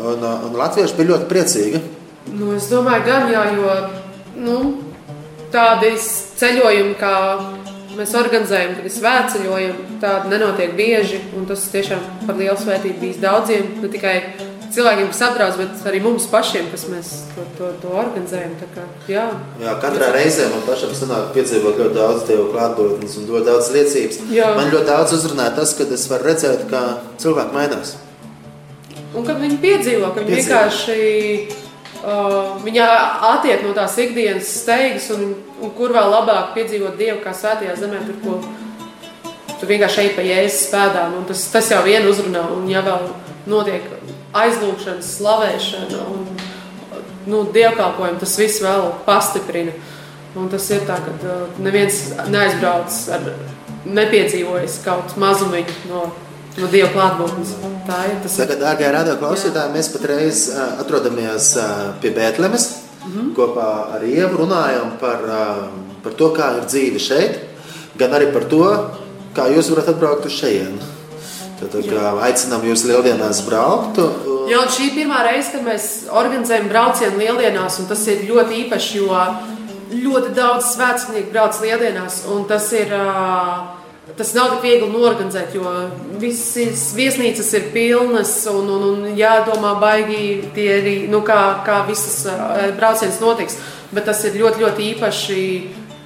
Un, 0.04 0.20
un, 0.20 0.48
un 0.50 0.56
latvieši 0.60 0.98
bija 0.98 1.14
ļoti 1.14 1.30
priecīgi. 1.30 1.84
Nu, 2.36 2.54
es 2.58 2.70
domāju, 2.72 3.06
gan 3.08 3.30
jā, 3.32 3.44
jo 3.56 3.76
nu, 4.44 4.58
tādi 5.54 5.94
ceļojumi, 6.40 6.96
kā 7.00 7.16
mēs 7.98 8.16
organizējam, 8.18 8.78
kad 8.78 8.88
ir 8.90 8.96
svētceļojumi, 8.98 10.00
tādi 10.02 10.32
nenotiek 10.34 10.74
bieži, 10.78 11.22
un 11.38 11.46
tas 11.50 11.64
tiešām 11.72 12.02
par 12.28 12.40
lielu 12.40 12.58
svētību 12.60 13.00
bijis 13.04 13.22
daudziem, 13.24 13.70
ne 13.84 13.92
tikai 13.94 14.16
cilvēkiem, 14.74 15.10
kas 15.12 15.22
atbrauc, 15.28 15.58
bet 15.60 15.88
arī 15.90 16.00
mums 16.04 16.26
pašiem, 16.32 16.70
kas 16.74 16.88
mēs 16.90 17.12
to, 17.34 17.46
to, 17.60 17.70
to 17.84 17.92
organizējam. 17.94 18.56
Kā, 18.74 18.86
jā. 19.12 19.28
jā, 19.62 19.76
katrā 19.84 20.10
reizē 20.16 20.50
man 20.52 20.64
pašam 20.68 20.96
sanāk 20.98 21.32
piedzīvot 21.38 21.78
ļoti 21.80 21.98
daudz 22.00 22.26
tevu 22.30 22.48
klātbūtnes 22.54 23.20
un 23.20 23.30
ļoti 23.30 23.50
daudz 23.52 23.70
liecības. 23.76 24.24
Jā. 24.34 24.50
Man 24.58 24.74
ļoti 24.74 24.90
daudz 24.90 25.14
uzrunāja 25.20 25.54
tas, 25.60 25.76
ka 25.78 25.88
es 25.94 26.08
varu 26.12 26.32
redzēt, 26.32 26.66
kā 26.72 26.84
cilvēki 27.22 27.56
mainās. 27.60 27.96
Un 29.14 29.26
kad 29.28 29.38
viņi 29.42 29.60
piedzīvo, 29.62 30.10
ka 30.10 30.24
viņi 30.24 30.30
piedzīvo. 30.32 30.58
vienkārši 30.58 30.98
uh, 32.02 32.64
viņa 32.64 32.88
attiek 33.30 33.62
no 33.66 33.74
tās 33.78 33.98
ikdienas 34.02 34.50
steigas, 34.64 35.10
un, 35.14 35.36
un 35.62 35.74
kur 35.78 35.94
vēl 35.94 36.10
labāk 36.16 36.54
piedzīvot 36.58 36.98
Dievu 36.98 37.20
kā 37.24 37.36
svētajā 37.38 37.76
zemē, 37.78 38.02
tur, 38.08 38.18
ko 38.24 38.40
tu 39.60 39.70
vienkārši 39.70 40.02
ej 40.08 40.10
pa 40.18 40.26
jēzus 40.26 40.72
pēdām, 40.74 41.20
un 41.20 41.28
tas, 41.30 41.46
tas 41.54 41.70
jau 41.72 41.84
vien 41.86 42.08
uzrunā, 42.10 42.42
un 42.56 42.66
ja 42.72 42.82
vēl 42.86 43.06
notiek 43.52 43.86
aizlūgšana, 44.34 45.06
slavēšana 45.06 46.04
un 46.10 46.26
nu, 47.30 47.44
dievkalpojumi, 47.54 48.20
tas 48.20 48.38
viss 48.40 48.64
vēl 48.64 48.90
pastiprina. 49.06 49.76
Un 50.34 50.48
tas 50.50 50.66
ir 50.74 50.82
tā, 50.88 50.98
ka 50.98 51.14
uh, 51.14 51.44
neviens 51.62 52.08
neaizbrauc 52.34 52.96
ar 53.14 53.28
nepiedzīvojis 53.86 54.80
kaut 54.82 55.14
mazumiņu 55.22 55.76
no, 55.92 56.08
no 56.58 56.70
Dieva 56.72 56.90
klātbūtnes. 56.94 57.54
Tā 57.88 58.00
ir 58.12 58.18
tas. 58.24 58.38
Tagad, 58.40 58.62
dārgie 58.64 58.90
radio 58.94 59.16
klausītāji, 59.22 59.74
mēs 59.76 59.92
patreiz 59.94 60.48
uh, 60.54 60.80
atrodamies 60.84 61.54
uh, 61.60 61.94
pie 62.02 62.14
Bētlemes. 62.16 62.70
Mm 63.04 63.12
-hmm. 63.14 63.32
Kopā 63.36 63.70
ar 63.96 64.04
Ievu 64.08 64.46
runājam 64.46 64.98
par, 65.00 65.20
par 66.04 66.14
to, 66.14 66.30
kā 66.32 66.58
ir 66.58 66.66
dzīve 66.66 67.00
šeit, 67.00 67.40
gan 68.00 68.12
arī 68.12 68.32
par 68.34 68.44
to, 68.44 68.64
kā 69.36 69.50
jūs 69.52 69.70
varat 69.70 69.90
atbraukt 69.90 70.26
uz 70.26 70.32
šejienu. 70.32 70.80
Tad 71.60 71.76
aicinām 72.22 72.64
jūs 72.68 72.86
lieldienās 72.88 73.42
braukt. 73.46 74.00
Jā, 74.50 74.64
šī 74.68 74.90
ir 74.90 74.96
pirmā 74.98 75.22
reize, 75.24 75.52
kad 75.52 75.64
mēs 75.64 75.84
organizējam 76.12 76.68
braucienu 76.70 77.18
lieldienās, 77.18 77.80
un 77.80 77.86
tas 77.88 78.08
ir 78.08 78.26
ļoti 78.28 78.58
īpaši, 78.64 78.98
jo 78.98 79.20
ļoti 79.94 80.34
daudz 80.36 80.74
svētceļnieku 80.74 81.32
brauc 81.32 81.62
lieldienās, 81.62 82.24
un 82.34 82.46
tas 82.50 82.72
ir. 82.72 82.92
Tas 84.04 84.34
nav 84.36 84.50
tik 84.52 84.66
viegli 84.66 84.90
norganizēt, 84.92 85.54
jo 85.56 85.70
visas 86.20 86.90
viesnīcas 86.98 87.54
ir 87.56 87.70
pilnas 87.72 88.34
un, 88.52 88.68
un, 88.68 88.84
un 88.90 89.06
jādomā, 89.16 89.78
baigi 89.80 90.44
arī, 90.52 90.98
nu, 91.08 91.22
kā, 91.24 91.40
kā 91.64 91.80
visas 91.88 92.26
braucienas 92.76 93.22
notiks. 93.24 93.56
Bet 93.94 94.10
tas 94.10 94.20
ir 94.28 94.36
ļoti, 94.42 94.60
ļoti 94.66 94.90
īpaši 94.92 95.40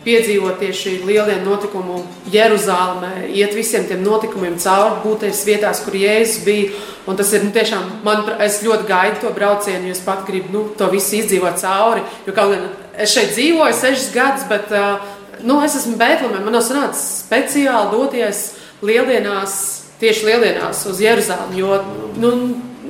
piedzīvot 0.08 0.62
tieši 0.62 0.94
lieliem 1.08 1.42
notikumu 1.44 2.00
Jeruzālēmē, 2.32 3.28
iet 3.34 3.56
visiem 3.58 3.88
tiem 3.90 4.06
notikumiem 4.06 4.56
cauri, 4.62 5.02
būties 5.04 5.44
vietās, 5.48 5.82
kur 5.84 5.98
Jēzus 5.98 6.46
bija. 6.46 6.72
Un 7.08 7.18
tas 7.20 7.32
ir 7.34 7.44
nu, 7.44 7.52
tiešām, 7.56 7.86
man, 8.06 8.24
es 8.44 8.62
ļoti 8.64 8.88
gaidu 8.88 9.22
to 9.24 9.34
braucienu, 9.36 9.90
jo 9.90 9.96
es 9.96 10.04
pat 10.04 10.26
gribu 10.28 10.54
nu, 10.54 10.64
to 10.80 10.88
visu 10.92 11.18
izdzīvot 11.22 11.60
cauri. 11.64 12.06
Jo 12.28 12.36
kaut 12.36 12.54
gan 12.54 12.68
es 13.00 13.14
šeit 13.16 13.34
dzīvoju 13.36 13.76
sešas 13.76 14.10
gadus, 14.16 14.48
bet 14.52 14.74
uh, 14.76 15.16
nu, 15.46 15.60
es 15.66 15.76
esmu 15.80 15.98
Bēltlemē, 16.00 16.42
man 16.44 16.56
nav 16.58 16.64
sanācis 16.66 17.24
speciāli 17.26 17.92
doties 17.94 18.46
lieldienās, 18.86 19.58
tieši 20.02 20.30
lieldienās 20.30 20.86
uz 20.90 21.02
Jeruzālēmu, 21.02 21.58
jo 21.58 21.78
nu, 22.22 22.32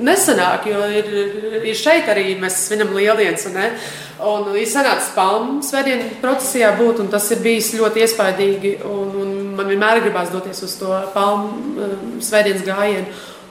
nesanāk, 0.04 0.66
jo 0.70 0.82
ir, 0.94 1.08
ir 1.62 1.78
šeit 1.78 2.08
arī 2.10 2.32
mēs 2.40 2.64
svinam 2.66 2.92
lieldienas. 2.96 3.46
Un 4.18 4.50
ir 4.58 4.66
sanācis 4.66 5.12
palmu 5.14 5.60
svētdienu 5.62 6.18
procesijā 6.22 6.72
būt, 6.78 7.04
un 7.04 7.10
tas 7.12 7.28
ir 7.34 7.42
bijis 7.42 7.70
ļoti 7.78 8.02
iespaidīgi. 8.04 8.72
Un, 8.88 9.12
un 9.22 9.34
man 9.58 9.70
vienmēr 9.70 10.02
gribās 10.02 10.32
doties 10.34 10.62
uz 10.66 10.74
to 10.80 10.90
palmu 11.14 11.52
um, 11.86 12.16
svētdienas 12.24 12.66
gājienu. 12.66 13.06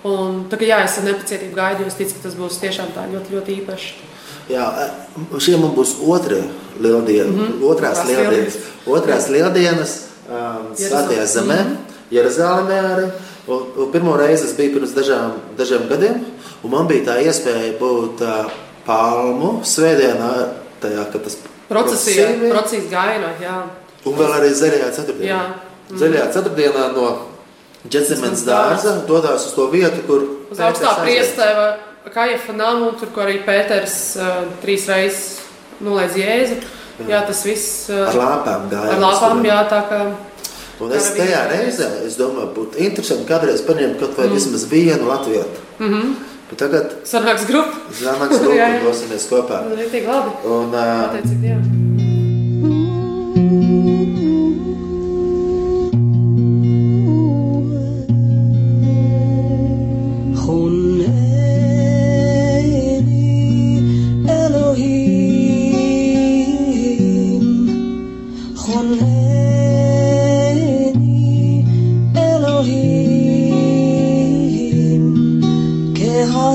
Un 0.08 0.44
tagad, 0.52 0.70
jā, 0.70 0.82
es 0.86 1.00
ar 1.00 1.08
nepacietību 1.08 1.56
gaidu, 1.58 1.84
jo 1.84 1.92
es 1.92 1.98
ticu, 2.00 2.18
ka 2.18 2.28
tas 2.28 2.36
būs 2.38 2.60
tiešām 2.62 2.94
tā 2.96 3.08
ļoti, 3.12 3.34
ļoti 3.36 3.56
īpaši. 3.62 3.96
Jā, 4.48 4.66
šie 5.44 5.58
man 5.60 5.74
būs 5.76 5.98
otra 6.08 6.40
lieldiena, 6.80 7.32
mm 7.32 7.40
-hmm. 7.40 7.64
otrās 7.68 8.04
lieldienas, 8.08 8.58
otrās 8.86 9.30
lieldienas 9.30 9.96
um, 10.30 10.76
Svētajā 10.76 11.26
zemē, 11.26 11.60
mm 11.64 11.70
-hmm. 11.70 11.98
Jeruzālēmē 12.12 12.78
arī. 12.94 13.10
Un, 13.48 13.66
un 13.78 13.92
pirmo 13.92 14.18
reizi 14.18 14.46
es 14.46 14.56
biju 14.56 14.74
pirms 14.74 14.92
dažām, 14.96 15.32
dažiem 15.58 15.88
gadiem, 15.90 16.26
un 16.64 16.72
man 16.72 16.88
bija 16.88 17.06
tā 17.06 17.22
iespēja 17.24 17.80
būt 17.80 18.22
uh, 18.22 18.52
palmu 18.86 19.62
svētdienā, 19.64 20.32
tajā, 20.82 21.06
kad 21.12 21.24
tas 21.24 21.38
procesija, 21.70 22.28
procesijas 22.50 22.90
gaina, 22.92 23.32
jā. 23.42 23.64
Un 24.06 24.14
vēl 24.16 24.34
arī 24.34 24.54
zaļajā 24.54 24.92
ceturtdienā. 24.92 25.34
Jā. 25.34 25.42
Mm. 25.90 25.98
Zaļajā 25.98 26.32
ceturtdienā 26.34 26.92
no 26.96 27.18
Džedzimenes 27.90 28.44
dārza 28.44 29.06
dodās 29.08 29.46
uz 29.48 29.54
to 29.56 29.68
vietu, 29.72 30.02
kur 30.08 30.24
uz 30.52 30.60
augstā 30.60 30.96
priestēva 31.04 31.68
Kajefa 32.14 32.54
namu, 32.56 32.92
tur, 33.00 33.12
kur 33.14 33.26
arī 33.26 33.42
Pēters 33.46 33.98
uh, 34.20 34.46
trīs 34.62 34.88
reizes 34.90 35.42
nolaidz 35.84 36.18
Jēzu. 36.20 36.60
Jā. 36.98 37.08
jā, 37.12 37.20
tas 37.28 37.44
viss. 37.46 37.90
Uh, 37.92 38.06
ar 38.10 38.18
lāpām 38.18 38.70
gāja. 38.72 38.96
Ar 38.96 39.04
lāpām, 39.04 39.44
jā, 39.46 39.58
tā 39.70 39.82
kā. 39.90 40.02
Un 40.82 40.94
es 40.94 41.10
tajā 41.18 41.42
reizē, 41.50 41.90
es 42.06 42.18
domāju, 42.20 42.52
būtu 42.54 42.82
interesanti 42.86 43.26
kādreiz 43.30 43.64
paņemt 43.66 43.98
kaut 44.02 44.18
vai 44.18 44.28
mm. 44.28 44.38
vismaz 44.38 44.68
vienu 44.70 45.10
latvietu. 45.10 45.66
Mm 45.80 45.94
-hmm. 45.94 46.16
Bet 46.50 46.60
tagad 46.60 46.96
sanāks 47.04 47.48
grupa. 47.48 47.82
Sanāks 47.92 48.40
grupa 48.40 48.70
dosimies 48.86 49.28
kopā. 49.30 49.66
Un, 50.46 50.74
uh, 50.74 51.12
Pateicīt, 51.12 51.44
jā. 51.44 51.87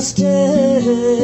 Stay. 0.03 1.22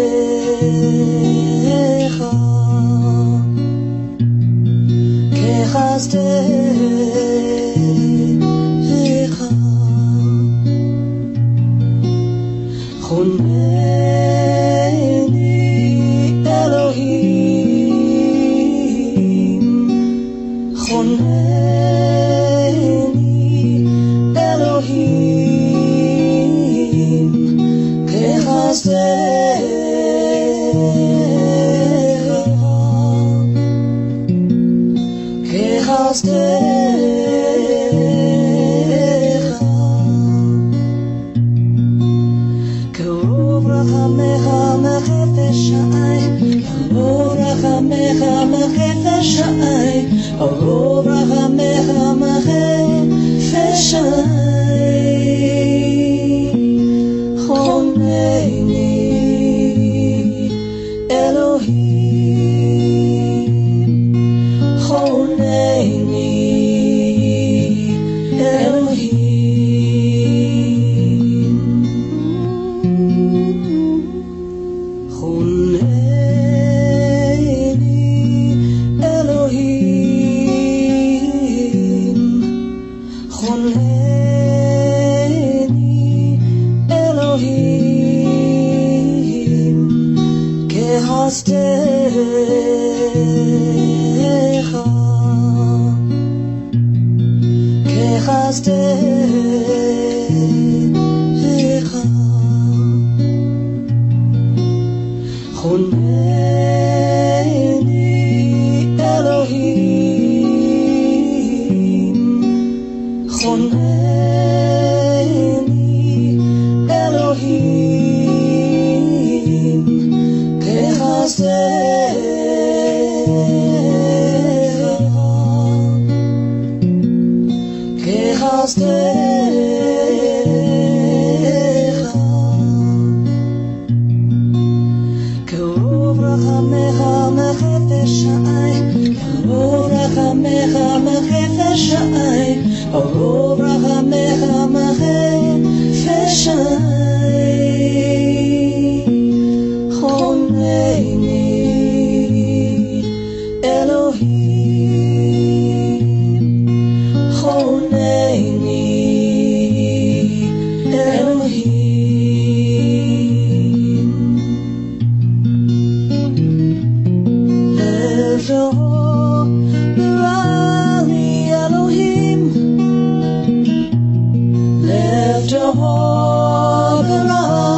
Mēs 177.08 177.77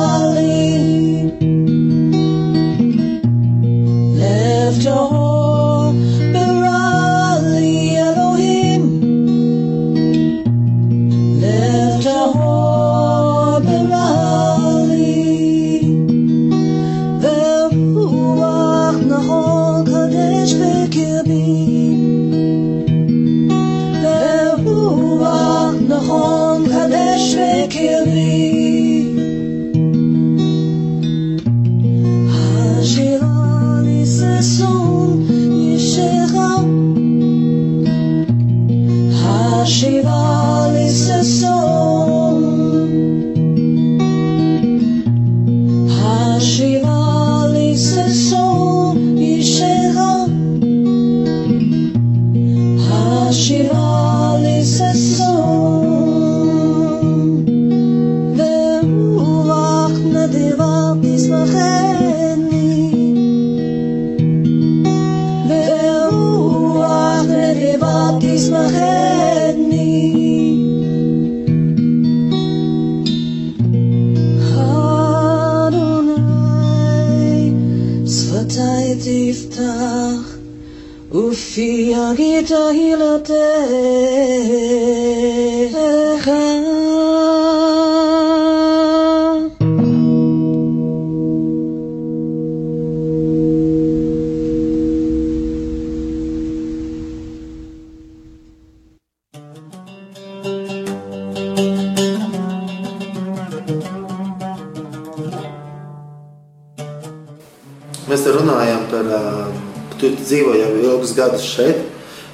tu 110.18 110.26
dzīvo 110.26 110.54
jau 110.58 110.70
ilgus 110.82 111.14
gadus 111.16 111.44
šeit, 111.46 111.82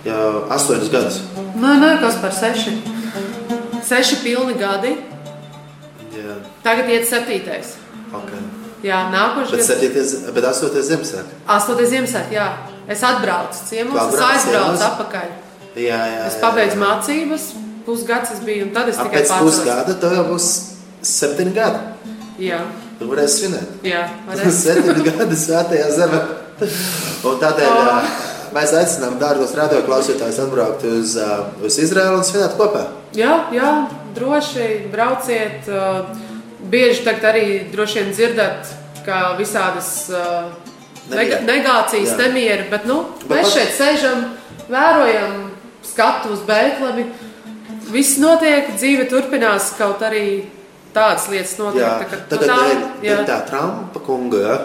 jau 0.07 0.45
astoņus 0.57 0.93
gadus. 0.93 1.19
Nē, 1.57 1.75
nē, 1.83 1.91
kas 2.03 2.21
par 2.23 2.35
seši. 2.37 2.77
Seši 3.87 4.21
pilni 4.25 4.57
gadi. 4.61 4.97
Jā. 6.17 6.39
Tagad 6.65 6.89
iet 6.91 7.07
septītais. 7.09 7.77
Okay. 8.17 8.41
Jā, 8.87 9.07
nākošais 9.13 9.59
bet, 9.59 9.67
septītais, 9.67 10.15
bet 10.37 10.47
astotais 10.47 10.89
Ziemassvētku. 10.91 11.43
Astotais 11.57 11.93
Ziemassvētku, 11.93 12.37
jā. 12.37 12.49
Es 12.87 13.03
atbraucu 13.03 13.65
ciemos, 13.67 13.97
es 13.99 14.21
aizbraucu 14.23 14.79
ciemos? 14.79 14.85
atpakaļ. 14.87 15.31
Jā, 15.77 15.99
jā, 16.07 16.21
es 16.29 16.37
pabeidzu 16.41 16.77
jā, 16.77 16.79
jā. 16.79 16.83
mācības, 16.85 17.47
pusgads 17.87 18.35
es 18.37 18.43
biju, 18.47 18.69
un 18.69 18.75
tad 18.77 18.93
es 18.93 19.01
tikai 19.01 19.25
pārcēlos. 19.25 19.41
Pēc 19.43 19.59
pusgada 19.59 19.97
tev 20.05 20.15
jau 20.15 20.25
būs 20.29 20.47
septiņi 21.11 21.55
gadi. 21.57 22.13
Jā. 22.47 22.61
Tu 23.01 23.09
varēsi 23.11 23.41
svinēt. 23.43 23.75
Jā, 23.87 24.05
varēs. 24.29 24.61
septiņi 24.67 25.07
gadi 25.11 25.41
svētajā 25.43 25.89
zemē. 25.99 26.23
Tādēļ 26.61 27.71
oh. 27.71 28.13
mēs 28.57 28.73
aicinām 28.79 29.19
dārgos 29.21 29.55
radioklausītājus 29.59 30.41
atbraukt 30.47 30.87
uz, 30.89 31.17
uz 31.65 31.81
Izraelu 31.83 32.21
un 32.21 32.25
svinēt 32.27 32.57
kopā. 32.57 32.87
Jā, 33.17 33.35
jā, 33.55 33.73
droši 34.17 34.87
brauciet. 34.93 35.69
Bieži 36.67 37.05
tagad 37.07 37.29
arī 37.31 37.47
droši 37.71 38.01
vien 38.01 38.15
dzirdat, 38.17 38.73
ka 39.07 39.37
visādas 39.39 40.09
Nega, 41.07 41.39
negācijas, 41.47 42.17
nemieru, 42.19 42.65
bet, 42.71 42.87
nu, 42.89 42.97
bet 43.29 43.39
mēs 43.39 43.47
pat... 43.47 43.53
šeit 43.55 43.75
sēžam, 43.77 44.25
vērojam 44.67 45.37
skatu 45.87 46.33
uz 46.35 46.43
Bēklami. 46.49 47.07
Viss 47.93 48.19
notiek, 48.19 48.73
dzīve 48.75 49.07
turpinās, 49.11 49.71
kaut 49.79 50.03
arī 50.03 50.25
tādas 50.97 51.29
lietas 51.31 51.55
notiek. 51.61 51.85
Jā, 51.85 51.93
tā, 52.03 52.19
tā, 52.33 52.41
tā, 52.41 52.49
tā, 52.51 52.89
jā. 53.07 53.21
tā 53.29 53.39
Trumpa 53.47 54.03
kunga, 54.03 54.43
jā. 54.43 54.57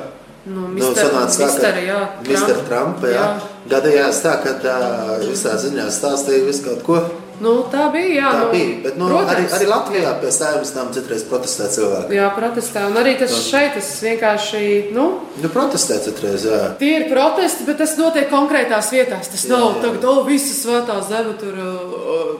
Nu, 0.45 0.67
mister, 0.73 0.89
nu, 0.89 1.19
sanāca 1.29 1.47
tā, 1.61 1.69
ka 1.75 1.81
jā, 1.85 1.97
Mr. 2.25 2.61
Trumpa, 2.65 3.09
jā. 3.11 3.25
jā. 3.25 3.49
Gadījās 3.69 4.21
tā, 4.23 4.39
ka 4.41 4.55
tā 4.63 4.77
visā 5.21 5.53
ziņā 5.61 5.85
stāstīja 5.93 6.47
visu 6.47 6.63
kaut 6.65 6.81
ko. 6.87 7.01
Nu, 7.41 7.53
tā 7.73 7.87
bija. 7.93 8.09
Jā, 8.15 8.31
tā 8.33 8.39
nu, 8.41 8.47
bija. 8.53 8.73
Bet, 8.83 8.97
nu, 8.97 9.09
protams, 9.09 9.31
arī, 9.33 9.45
arī 9.57 9.67
Latvijā 9.69 10.13
pie 10.21 10.31
stāvības 10.33 10.73
tam 10.75 10.89
citreiz 10.93 11.23
protestē 11.29 11.69
cilvēki. 11.73 12.17
Jā, 12.17 12.27
protestē. 12.37 12.85
Un 12.89 12.97
arī 13.01 13.15
tas 13.21 13.33
šeit, 13.47 13.73
tas 13.77 13.89
vienkārši. 14.05 14.61
Nu, 14.97 15.07
nu 15.41 15.51
protestē 15.53 15.97
citreiz, 16.05 16.45
jā. 16.49 16.61
Tie 16.81 16.91
ir 16.99 17.07
protesti, 17.09 17.65
bet 17.69 17.81
tas 17.81 17.93
notiek 18.01 18.29
konkrētās 18.33 18.91
vietās. 18.93 19.29
Tas 19.33 19.45
jā, 19.45 19.53
nav 19.55 19.67
jā. 19.67 19.83
tagad, 19.87 20.07
o, 20.09 20.15
visa 20.29 20.53
svētā 20.57 20.97
zeme 21.09 21.37
tur. 21.41 21.61
Uh, 21.61 22.33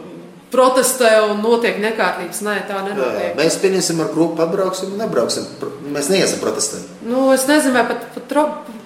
protestē 0.52 1.14
un 1.32 1.42
notiek 1.42 1.78
nekārtības. 1.82 2.42
Nē, 2.46 2.58
tā 2.70 2.82
nenotiek. 2.86 3.30
Jā, 3.32 3.36
mēs 3.40 3.62
pieņemsim 3.62 4.02
ar 4.04 4.12
grupu, 4.14 4.36
pabrauksim 4.42 4.94
un 4.94 5.06
nebrauksim. 5.06 5.48
Mēs 5.96 6.12
neiesim 6.12 6.42
protestēt. 6.44 6.91
Nu, 7.08 7.32
es 7.34 7.48
nezinu, 7.50 7.74
vai 7.74 7.86
pat, 7.90 8.06
pat 8.14 8.28
tro, 8.30 8.44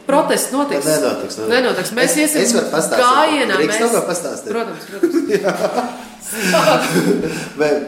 protests 0.08 0.52
notiks. 0.56 0.86
Nenotiks, 0.86 1.38
nenotiks. 1.38 1.54
nenotiks. 1.54 1.92
Mēs 1.98 2.18
es, 2.24 2.36
iesim 2.36 2.60
es. 2.64 2.90
Gājienā. 2.96 3.60
Mēs... 3.60 3.80
Mēs... 3.82 3.96
pastāstīt. 4.10 4.52
Protams, 4.56 4.84
protams. 4.90 5.16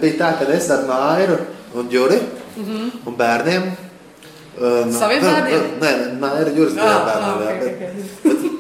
bija 0.02 0.16
tā, 0.20 0.30
ka 0.40 0.44
es 0.54 0.70
ar 0.74 0.82
Māju 0.90 1.38
un 1.78 1.92
Juri 1.92 2.20
mm 2.22 2.64
-hmm. 2.64 2.92
un 3.06 3.16
bērniem 3.18 3.64
Uh, 4.58 4.88
Saviem 4.90 5.22
bērniem? 5.22 5.66
Nē, 5.82 5.90
nē, 6.18 6.30
jūras 6.58 6.78
Ah, 6.82 7.04
bērniem. 7.06 7.30
ah, 7.30 7.42
jā, 7.46 7.52
ok, 7.54 7.60
bet- 7.62 8.34
ok. 8.34 8.44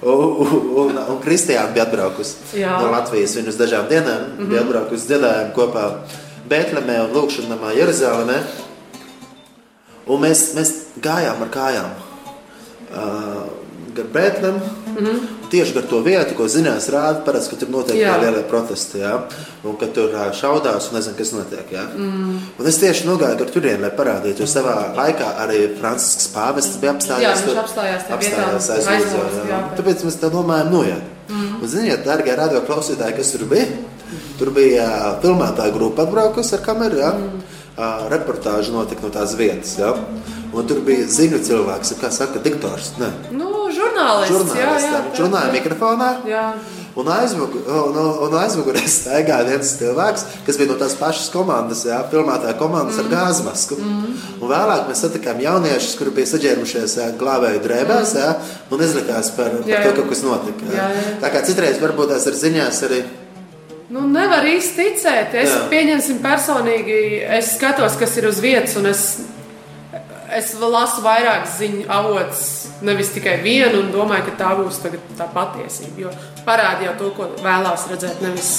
Un, 0.00 0.46
un, 0.80 0.96
un 1.12 1.18
Kristiāna 1.20 1.74
bija 1.74 1.84
atbraukusi 1.84 2.56
Jā. 2.56 2.78
no 2.80 2.88
Latvijas. 2.88 3.34
Viņa 3.36 3.52
uz 3.52 3.58
dažām 3.60 3.84
dienām 3.90 4.22
mm 4.22 4.38
-hmm. 4.38 4.48
bija 4.48 4.60
atbraukusi 4.62 5.06
dziedājumu 5.10 5.52
kopā 5.52 5.82
Bēntlēmē 6.48 6.94
un 7.04 7.12
Lūkšanamā 7.12 7.74
Jeruzalemē. 7.76 8.38
Un 10.10 10.24
mēs, 10.24 10.50
mēs 10.58 10.74
gājām 11.02 11.44
ar 11.46 11.50
kājām 11.54 11.90
uh, 12.90 13.42
gar 13.94 14.06
Bēntlēmu. 14.14 14.60
Mm 14.86 15.06
-hmm. 15.06 15.18
Tieši 15.50 15.74
gar 15.74 15.82
to 15.90 16.00
vietu, 16.00 16.34
ko 16.34 16.48
zinās, 16.48 16.88
rāda, 16.88 17.24
parasti, 17.24 17.50
ka 17.50 17.60
tur 17.60 17.68
notiek 17.68 17.96
tie 17.96 18.18
lielie 18.22 18.42
protesti. 18.48 18.98
Jā? 18.98 19.20
Un 19.64 19.76
ka 19.76 19.86
tur 19.86 20.10
šaudās 20.40 20.88
un 20.90 20.96
nezinu, 20.96 21.16
kas 21.18 21.32
notiek. 21.32 21.72
Jā? 21.72 21.84
Mm. 21.96 22.38
Un 22.58 22.66
es 22.66 22.78
tieši 22.78 23.06
nogāju 23.06 23.38
gar 23.38 23.50
turieni, 23.50 23.82
lai 23.82 23.90
parādītu, 23.90 24.40
jo 24.40 24.46
savā 24.46 24.94
laikā 24.96 25.34
arī 25.44 25.60
Francisks 25.80 26.28
Pāvests 26.34 26.80
bija 26.80 26.92
apstājies. 26.92 27.22
Jā, 27.22 27.46
viņš 27.46 27.58
apstājās 27.64 28.02
tajā 28.06 28.16
apstājās 28.16 28.70
aiz 28.70 28.86
aizlūdza, 28.86 29.24
Lūdzu, 29.24 29.48
jā. 29.48 29.50
jā. 29.50 29.60
Tāpēc 29.78 30.04
mēs 30.04 30.20
tā 30.20 30.30
domājam, 30.30 30.70
nu, 30.70 30.82
jā. 30.82 30.98
Mm. 31.28 31.62
Un, 31.62 31.68
ziniet, 31.68 32.04
darbie 32.04 32.36
radio 32.36 32.60
klausītāji, 32.60 33.16
kas 33.16 33.32
tur 33.32 33.44
bija? 33.50 33.66
Tur 34.38 34.50
bija 34.50 35.18
filmētāja 35.22 35.72
grupa 35.74 36.02
atbraukusi 36.02 36.54
ar 36.54 36.60
kameru, 36.60 36.96
jā. 36.98 37.10
Mm. 37.10 37.42
Reportāža 38.12 38.74
notika 38.74 39.06
no 39.06 39.12
tās 39.14 39.36
vietas, 39.38 39.76
jā. 39.80 39.94
Un 40.50 40.66
tur 40.66 40.80
bija 40.82 41.06
ziņu 41.06 41.38
cilvēks, 41.46 41.94
kā 42.00 42.10
saka, 42.10 42.40
diktors. 42.42 42.92
Ne, 42.98 43.12
Nu, 43.30 43.68
žurnālists. 43.70 44.34
jā, 44.34 44.38
žurnālists. 44.42 44.88
jā, 44.90 45.00
Viņš 45.06 45.20
runāja 45.24 45.52
mikrofonā. 45.54 46.08
Jā. 46.26 46.44
Un 46.98 47.06
aizmugurē 47.06 47.76
un, 47.86 47.98
un 48.26 48.32
aizmugurē 48.34 48.80
staigāja 48.90 49.46
viens 49.46 49.68
cilvēks, 49.78 50.24
kas 50.46 50.56
bija 50.58 50.72
no 50.72 50.74
tās 50.80 50.96
pašas 50.98 51.28
komandas, 51.30 51.84
jā, 51.86 52.00
filmētāja 52.10 52.56
komandas 52.58 52.98
mm. 52.98 53.04
ar 53.04 53.12
gāzmasku. 53.14 53.78
Mm. 53.78 54.16
Un 54.42 54.50
vēlāk 54.50 54.88
mēs 54.90 55.04
satikām 55.06 55.38
jauniešus, 55.40 55.94
kuri 56.00 56.10
bija 56.18 56.32
saģērbušies 56.32 56.96
jā, 56.98 57.06
glābēju 57.22 57.62
drēbēs, 57.62 58.16
jā, 58.18 58.32
un 58.74 58.82
izlikās 58.82 59.30
par, 59.38 59.54
par 59.62 59.70
Jā, 59.70 59.84
to, 59.86 59.94
jā. 59.94 59.96
ka 60.00 60.08
kas 60.10 60.24
notika. 60.26 60.66
Jā. 60.66 60.76
Jā, 60.82 60.90
jā. 60.98 61.16
Tā 61.22 61.30
kā 61.36 61.44
citreiz 61.46 61.78
varbūt 61.78 62.10
tās 62.10 62.26
ir 62.26 62.40
ziņās 62.42 62.82
arī. 62.90 63.02
Nu, 63.90 64.04
nevar 64.06 64.46
īsti 64.46 64.76
ticēt. 64.78 65.34
Es 65.34 65.50
Jā. 65.50 65.64
pieņemsim 65.70 66.20
personīgi, 66.22 66.96
es 67.38 67.56
skatos, 67.56 67.96
kas 67.98 68.12
ir 68.20 68.28
uz 68.28 68.38
vietas, 68.42 68.76
un 68.78 68.86
es, 68.86 69.00
es 70.36 70.52
lasu 70.62 71.02
vairāk 71.02 71.48
ziņu 71.56 71.88
avots, 71.90 72.44
nevis 72.86 73.10
tikai 73.16 73.40
vienu, 73.42 73.80
un 73.82 73.88
domāju, 73.90 74.28
ka 74.28 74.36
tā 74.44 74.50
būs 74.60 74.78
tā 75.18 75.26
patiesība. 75.34 76.04
Jo 76.04 76.12
parāda 76.46 76.86
jau 76.86 76.92
to, 77.00 77.08
ko 77.16 77.26
vēlās 77.42 77.88
redzēt, 77.90 78.20
nevis, 78.22 78.52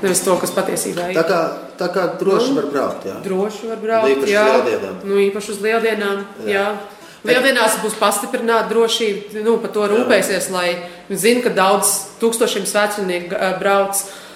nevis 0.00 0.24
to, 0.24 0.38
kas 0.40 0.54
patiesībā 0.56 1.10
Tā 1.10 1.12
ir. 1.12 1.28
kā, 1.28 1.42
tā 1.82 1.90
kā 1.92 2.06
droši 2.22 2.56
var 2.56 2.70
braukt. 2.72 3.04
Jā. 3.10 3.18
Droši 3.26 3.68
var 3.74 3.84
braukt. 3.84 4.14
Īpaši 4.14 4.32
jā. 4.32 4.46
lieldienām. 4.48 4.96
Nu, 5.04 5.20
īpaši 5.26 5.52
uz 5.52 5.60
lieldienām. 5.66 6.24
Jā. 6.46 6.56
Jā. 6.56 6.64
Lieldienās 7.28 7.76
būs 7.82 8.00
pastiprināta 8.00 8.72
drošība, 8.72 9.44
nu, 9.44 9.58
par 9.60 9.76
to 9.76 9.84
rūpēsies, 9.92 10.48
lai 10.56 10.70
zinātu, 11.12 11.50
ka 11.50 11.54
daudz 11.60 11.92
tūkstošiem 12.24 12.64
svētceļnieku 12.64 13.44
brauc. 13.60 14.00
Uh, 14.00 14.26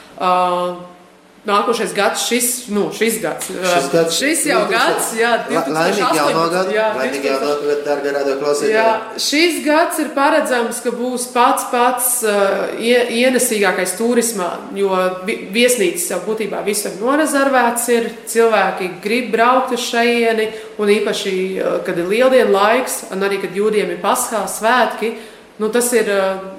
Nākošais 1.45 1.91
gads, 1.93 2.23
šis, 2.25 2.47
nu, 2.73 2.87
šis 2.97 3.19
gads, 3.21 3.51
uh, 3.53 3.65
Šis 3.69 3.89
gads, 3.93 4.15
šis 4.17 4.45
jau 4.49 4.63
gads, 4.71 5.11
jā, 5.19 5.33
La- 5.53 5.65
Laimīgi 5.69 6.17
jauno 6.17 6.45
2018, 6.47 6.55
gadu. 6.55 6.73
jā, 6.73 6.87
Laimīgi 6.97 7.29
jauno 7.29 7.49
gadu, 7.51 7.75
dārgā 7.85 8.13
radio 8.15 8.37
klausītāji. 8.41 8.73
Jā, 8.73 8.87
šis 9.21 9.59
gads 9.67 9.99
ir 10.01 10.09
paredzams, 10.17 10.79
ka 10.81 10.95
būs 10.97 11.27
pats 11.35 11.67
pats 11.69 12.09
uh, 12.25 12.73
ie, 12.81 12.97
ienesīgākais 13.27 13.93
turismā, 14.01 14.49
jo 14.81 14.89
vi- 15.29 15.37
viesnīcas 15.53 16.09
jau 16.15 16.23
būtībā 16.25 16.65
visur 16.65 16.97
norezervēts 17.03 17.89
ir. 17.93 18.09
Cilvēki 18.33 18.89
grib 19.05 19.29
braukt 19.37 19.77
uz 19.77 19.85
šejieni, 19.91 20.49
un 20.81 20.89
īpaši, 20.97 21.37
uh, 21.61 21.79
kad 21.85 21.99
ir 22.01 22.09
lieldienu 22.09 22.57
laiks, 22.57 23.03
un 23.13 23.21
arī, 23.21 23.43
kad 23.45 23.53
jūdiem 23.53 23.93
ir 23.93 24.01
paskā 24.01 24.47
svētki, 24.49 25.13
nu, 25.61 25.69
tas 25.69 25.93
ir 25.93 26.09
uh, 26.09 26.54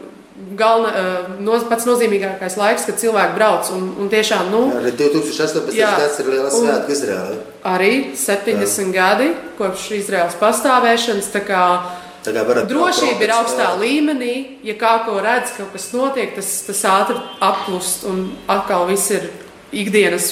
galna, 0.57 0.89
uh, 0.91 1.35
no, 1.43 1.57
pats 1.69 1.85
nozīmīgākais 1.87 2.55
laiks, 2.59 2.85
kad 2.87 2.99
cilvēki 3.01 3.35
brauc. 3.37 3.69
Un, 3.75 3.89
un 4.01 4.09
tiešām, 4.11 4.49
nu, 4.53 4.63
Arī 4.79 4.93
2018. 4.97 5.75
Jā. 5.77 5.91
gads 5.99 6.19
ir 6.19 6.31
liela 6.31 6.49
Un- 6.49 6.65
svētku 6.65 6.95
Izrēlē. 6.95 7.37
arī 7.65 7.91
70 8.15 8.91
gadi 8.93 9.29
kopš 9.59 9.91
Izraels 9.99 10.35
pastāvēšanas. 10.41 11.31
tā 11.33 11.43
Tā 12.25 12.33
Drošība 12.65 13.21
ir 13.21 13.29
augstā 13.29 13.65
jā. 13.67 13.79
līmenī. 13.79 14.57
Ja 14.65 14.73
kā 14.73 15.05
ko 15.05 15.19
redz, 15.21 15.51
kaut 15.57 15.71
kas 15.75 15.91
notiek, 15.93 16.33
tas, 16.33 16.63
tas 16.65 16.81
ātri 16.89 17.19
apklust 17.39 18.03
un 18.09 18.31
atkal 18.49 18.87
viss 18.89 19.11
ir 19.13 19.29
ikdienas 19.71 20.31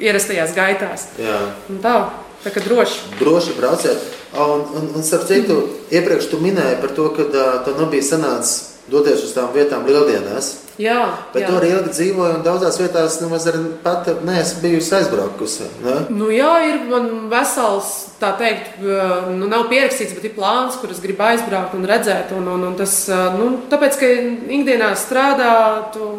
ierastajās 0.00 0.54
gaitās. 0.56 1.04
Jā. 1.20 1.36
Tā, 1.84 2.08
tā 2.46 2.50
kā 2.54 2.64
droši. 2.64 3.18
Droši 3.20 3.58
brauciet. 3.58 4.00
Un, 4.34 4.64
un, 4.74 4.88
un 4.96 5.04
starp 5.06 5.28
citu, 5.28 5.58
iepriekš 5.92 6.30
tu 6.32 6.40
minēji 6.42 6.80
par 6.80 6.96
to, 6.96 7.10
ka 7.14 7.28
uh, 7.28 7.58
tev 7.66 7.76
nebija 7.78 8.02
sanācis 8.02 8.73
doties 8.90 9.24
uz 9.24 9.32
tām 9.36 9.52
vietām 9.54 9.86
lieldienās. 9.88 10.50
Jā, 10.80 11.04
Bet 11.30 11.44
jā. 11.44 11.50
tur 11.52 11.64
ilgi 11.68 11.92
dzīvoju, 11.94 12.38
un 12.40 12.42
daudzās 12.42 12.80
vietās 12.80 13.20
nemaz 13.22 13.44
arī 13.46 13.60
pat 13.84 14.08
neesmu 14.26 14.62
bijusi 14.64 14.96
aizbraukusi. 14.98 15.68
Ne? 15.84 15.94
Nu, 16.10 16.32
jā, 16.34 16.50
ir 16.66 16.80
man 16.88 17.06
vesels, 17.30 17.92
tā 18.18 18.32
teikt, 18.40 18.80
uh, 18.82 19.28
nu, 19.30 19.46
nav 19.50 19.68
pierakstīts, 19.70 20.16
bet 20.16 20.26
ir 20.26 20.34
plāns, 20.34 20.80
kur 20.80 20.90
es 20.90 20.98
gribu 21.04 21.22
aizbraukt 21.28 21.76
un 21.78 21.86
redzēt. 21.86 22.34
Un, 22.34 22.50
un, 22.56 22.66
un 22.72 22.74
tas, 22.80 22.96
uh, 23.12 23.38
nu, 23.38 23.52
tāpēc, 23.70 24.00
ka 24.00 24.10
ikdienā 24.58 24.90
strādā, 24.98 25.54
tu, 25.94 26.10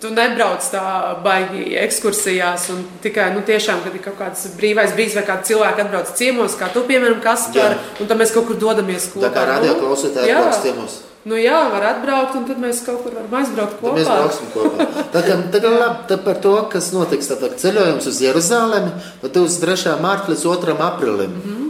tu 0.00 0.10
nebrauc 0.14 0.66
tā 0.72 0.84
baigi 1.24 1.76
ekskursijās. 1.84 2.68
un 2.74 2.84
Tikai 3.04 3.30
nu, 3.34 3.40
tiešām, 3.46 3.82
kad 3.84 3.94
ir 3.94 4.02
kaut 4.04 4.18
kāds 4.18 4.46
brīvais 4.58 4.94
brīdis 4.96 5.16
vai 5.20 5.24
kāds 5.28 5.48
cilvēks 5.48 5.86
atbrauc 5.86 6.12
ciemos, 6.18 6.58
kā 6.60 6.68
tu, 6.74 6.84
piemēram, 6.88 7.20
kas 7.24 7.48
par, 7.54 7.78
un 8.00 8.10
tad 8.10 8.20
mēs 8.20 8.34
kaut 8.34 8.46
kur 8.50 8.60
dodamies 8.60 9.10
kopā. 9.14 9.28
Tā 9.28 9.34
kā 9.34 9.48
radio 9.48 9.74
klausītāji 9.80 10.32
jā. 10.32 10.44
brauc 10.44 10.62
ciemos. 10.62 11.00
Nu, 11.24 11.38
jā, 11.40 11.56
var 11.72 11.86
atbraukt, 11.88 12.34
un 12.36 12.44
tad 12.44 12.58
mēs 12.60 12.82
kaut 12.84 13.00
kur 13.00 13.14
varam 13.16 13.32
aizbraukt 13.38 13.78
Tad 13.80 13.94
mēs 13.96 14.04
kopā. 14.04 14.16
brauksim 14.20 14.50
kopā. 14.52 14.88
Tagad, 15.14 15.46
tagad 15.54 15.76
labi, 15.80 16.02
tad 16.10 16.24
par 16.26 16.40
to, 16.44 16.52
kas 16.72 16.90
notiks. 16.92 17.30
Tad 17.32 17.56
ceļojums 17.62 18.08
uz 18.10 18.20
Jeruzalemi 18.20 18.90
no 19.22 19.30
23. 19.32 19.94
mārta 20.04 20.34
līdz 20.34 20.44
2. 20.44 20.74
aprīlim. 20.84 21.32
Mm. 21.32 21.54
-hmm. 21.54 21.64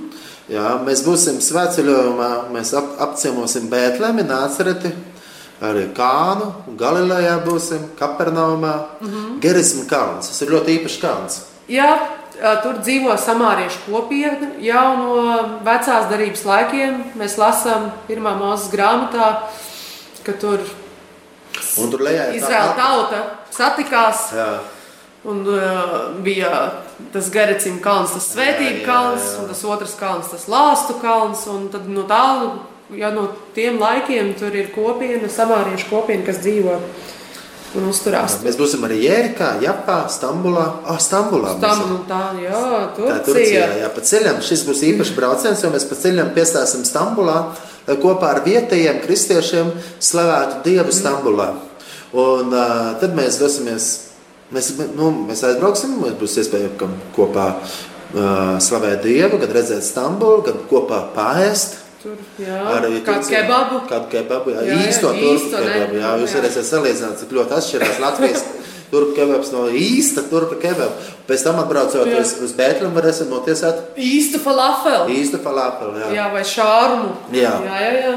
Jā, 0.51 0.75
mēs 0.85 1.05
būsim 1.07 1.39
svētceļojumā, 1.41 2.31
mēs 2.53 2.75
ap, 2.77 2.91
apciemosim 3.07 3.71
Bētlemi, 3.71 4.27
Nācereti, 4.29 4.91
arī 5.63 5.87
Kānu, 5.95 6.51
Galilejā 6.79 7.39
būsim, 7.45 7.89
Kapernaumā, 7.99 8.75
mm. 9.01 9.09
-hmm. 9.09 9.41
Gerisma 9.41 9.85
kalns. 9.89 10.29
Tas 10.29 10.43
ir 10.43 10.49
ļoti 10.49 10.79
īpašs 10.79 11.01
kalns. 11.01 11.41
Jā, 11.69 11.99
tur 12.63 12.79
dzīvo 12.83 13.17
samāriešu 13.17 13.79
kopiena 13.91 14.51
jau 14.61 14.97
no 14.97 15.11
vecās 15.65 16.09
darbības 16.11 16.45
laikiem. 16.45 17.05
Mēs 17.17 17.39
lasām 17.39 17.91
pirmā 18.09 18.35
mūzes 18.39 18.71
grāmatā, 18.73 19.49
ka 20.25 20.33
tur 20.33 20.61
Un 21.79 21.91
tur 21.91 22.01
Izraēla 22.01 22.75
tauta 22.77 23.25
satikās. 23.51 24.33
Jā, 24.35 24.61
Un 25.25 25.47
uh, 25.49 26.11
bija 26.21 26.51
tas 27.13 27.31
Gericim 27.33 27.79
kalns, 27.81 28.13
tas 28.13 28.27
svētību 28.35 28.75
Jā, 28.75 28.81
jā, 28.83 28.85
kalns, 28.85 29.25
jā. 29.25 29.39
un 29.41 29.47
tas 29.49 29.63
otrs 29.65 29.95
kalns, 29.97 30.29
tas 30.35 30.45
lāstu 30.53 30.99
kalns. 31.01 31.47
Un 31.49 31.71
tad 31.73 31.87
no 31.89 32.05
tālu, 32.05 32.51
ja 32.93 33.11
no 33.15 33.29
tiem 33.57 33.81
laikiem 33.81 34.35
tur 34.39 34.55
ir 34.57 34.73
kopiena, 34.75 35.31
samāriešu 35.31 35.89
kopiena, 35.91 36.27
kas 36.27 36.43
dzīvo 36.45 36.79
mēs 38.45 38.55
būsim 38.59 38.85
arī 38.87 39.01
Jērikā, 39.03 39.49
Japā, 39.65 40.05
Stambulā. 40.13 40.67
Ah, 40.87 40.99
Stambulā. 41.03 41.57
Un 41.57 42.05
tā, 42.07 42.21
jā, 42.39 42.61
Tā 42.95 42.95
Turcija. 42.95 43.25
Turcijā, 43.27 43.65
jā, 43.81 43.89
pa 43.91 44.05
ceļam 44.11 44.41
šis 44.47 44.63
būs 44.69 44.83
īpašs 44.93 45.15
brauciens, 45.17 45.65
jo 45.65 45.73
mēs 45.75 45.87
pa 45.91 45.99
ceļam 45.99 46.31
piestāsim 46.37 46.85
Stambulā, 46.87 47.39
lai 47.89 47.97
kopā 47.99 48.31
ar 48.37 48.43
vietējiem 48.47 49.01
kristiešiem 49.03 49.73
slavētu 49.99 50.63
Dievu 50.69 50.95
Stambulā. 50.95 51.51
Un 52.15 52.55
uh, 52.55 52.95
tad 53.01 53.17
mēs 53.19 53.41
dosimies, 53.43 53.91
mēs, 54.55 54.71
nu, 54.95 55.11
mēs 55.27 55.43
aizbrauksim, 55.49 55.97
mums 55.99 56.15
būs 56.21 56.39
iespēja 56.45 56.71
kopā 57.17 57.49
uh, 57.59 58.55
slavēt 58.63 59.03
Dievu, 59.03 59.43
kad 59.43 59.51
redzēt 59.57 59.83
Stambulu, 59.83 60.45
kad 60.47 60.63
kopā 60.71 61.09
pāriest. 61.17 61.81
Tur, 62.05 62.19
jā, 62.37 62.59
Arī 62.77 62.99
kādu 63.01 63.23
Turcijā. 63.25 63.41
kebabu. 63.47 63.79
Kādu 63.89 64.11
kebabu, 64.13 64.53
jā, 64.53 64.61
Jā, 64.69 64.75
jā, 64.77 64.89
īsto 64.91 65.09
turku 65.17 65.51
kebabu. 65.55 65.97
Jā, 66.03 66.11
jūs 66.21 66.35
varēsiet 66.37 66.67
salīdzināt, 66.69 67.17
cik 67.23 67.33
ļoti 67.39 67.57
atšķirās 67.59 68.01
Latvijas 68.05 68.43
turku 68.93 69.15
kebabs 69.17 69.53
no 69.55 69.63
īsta 69.73 70.27
turku 70.29 70.59
kebabu. 70.61 70.93
Pēc 71.25 71.45
tam 71.47 71.63
atbraucot 71.63 72.05
Jā. 72.13 72.21
uz, 72.21 72.35
uz 72.45 72.53
Bētļu, 72.59 72.91
varēsim 72.93 73.31
notiesāt 73.33 73.97
Īstu 73.97 74.37
falafeli. 74.45 75.17
īstu 75.23 75.41
falafelu. 75.41 75.97
Jā. 76.05 76.11
Jā, 76.19 76.27
vai 76.37 76.43
šārumu. 76.45 77.15
Jā. 77.33 77.55
jā, 77.65 77.79
jā. 77.81 77.93
jā. 78.05 78.17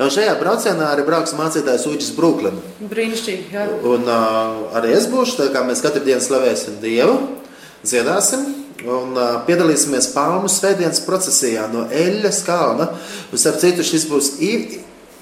Un 0.00 0.08
šajā 0.10 0.32
braucienā 0.40 0.86
arī 0.94 1.02
brauks 1.06 1.34
mācītājs 1.36 1.82
Uģis 1.86 2.10
Brooklyn. 2.16 2.56
Brīnišķīgi. 2.90 3.50
Jā. 3.52 3.66
Un 3.84 4.08
uh, 4.08 4.74
arī 4.80 4.94
es 4.96 5.06
būšu, 5.12 5.36
tā 5.42 5.48
kā 5.54 5.60
mēs 5.68 5.82
katru 5.84 6.00
dienu 6.06 6.24
slavēsim 6.24 6.78
Dievu, 6.82 7.18
dziedāsim. 7.84 8.46
Un 8.88 9.16
uh, 9.16 9.40
piedalīsimies 9.44 10.12
Palmu 10.14 10.48
svētdienas 10.48 11.02
procesijā 11.04 11.66
no 11.72 11.84
Eļļas 11.92 12.40
kalna. 12.46 12.88
Un, 13.28 13.40
starp 13.40 13.60
citu, 13.60 13.84
šis 13.84 14.06
būs 14.08 14.30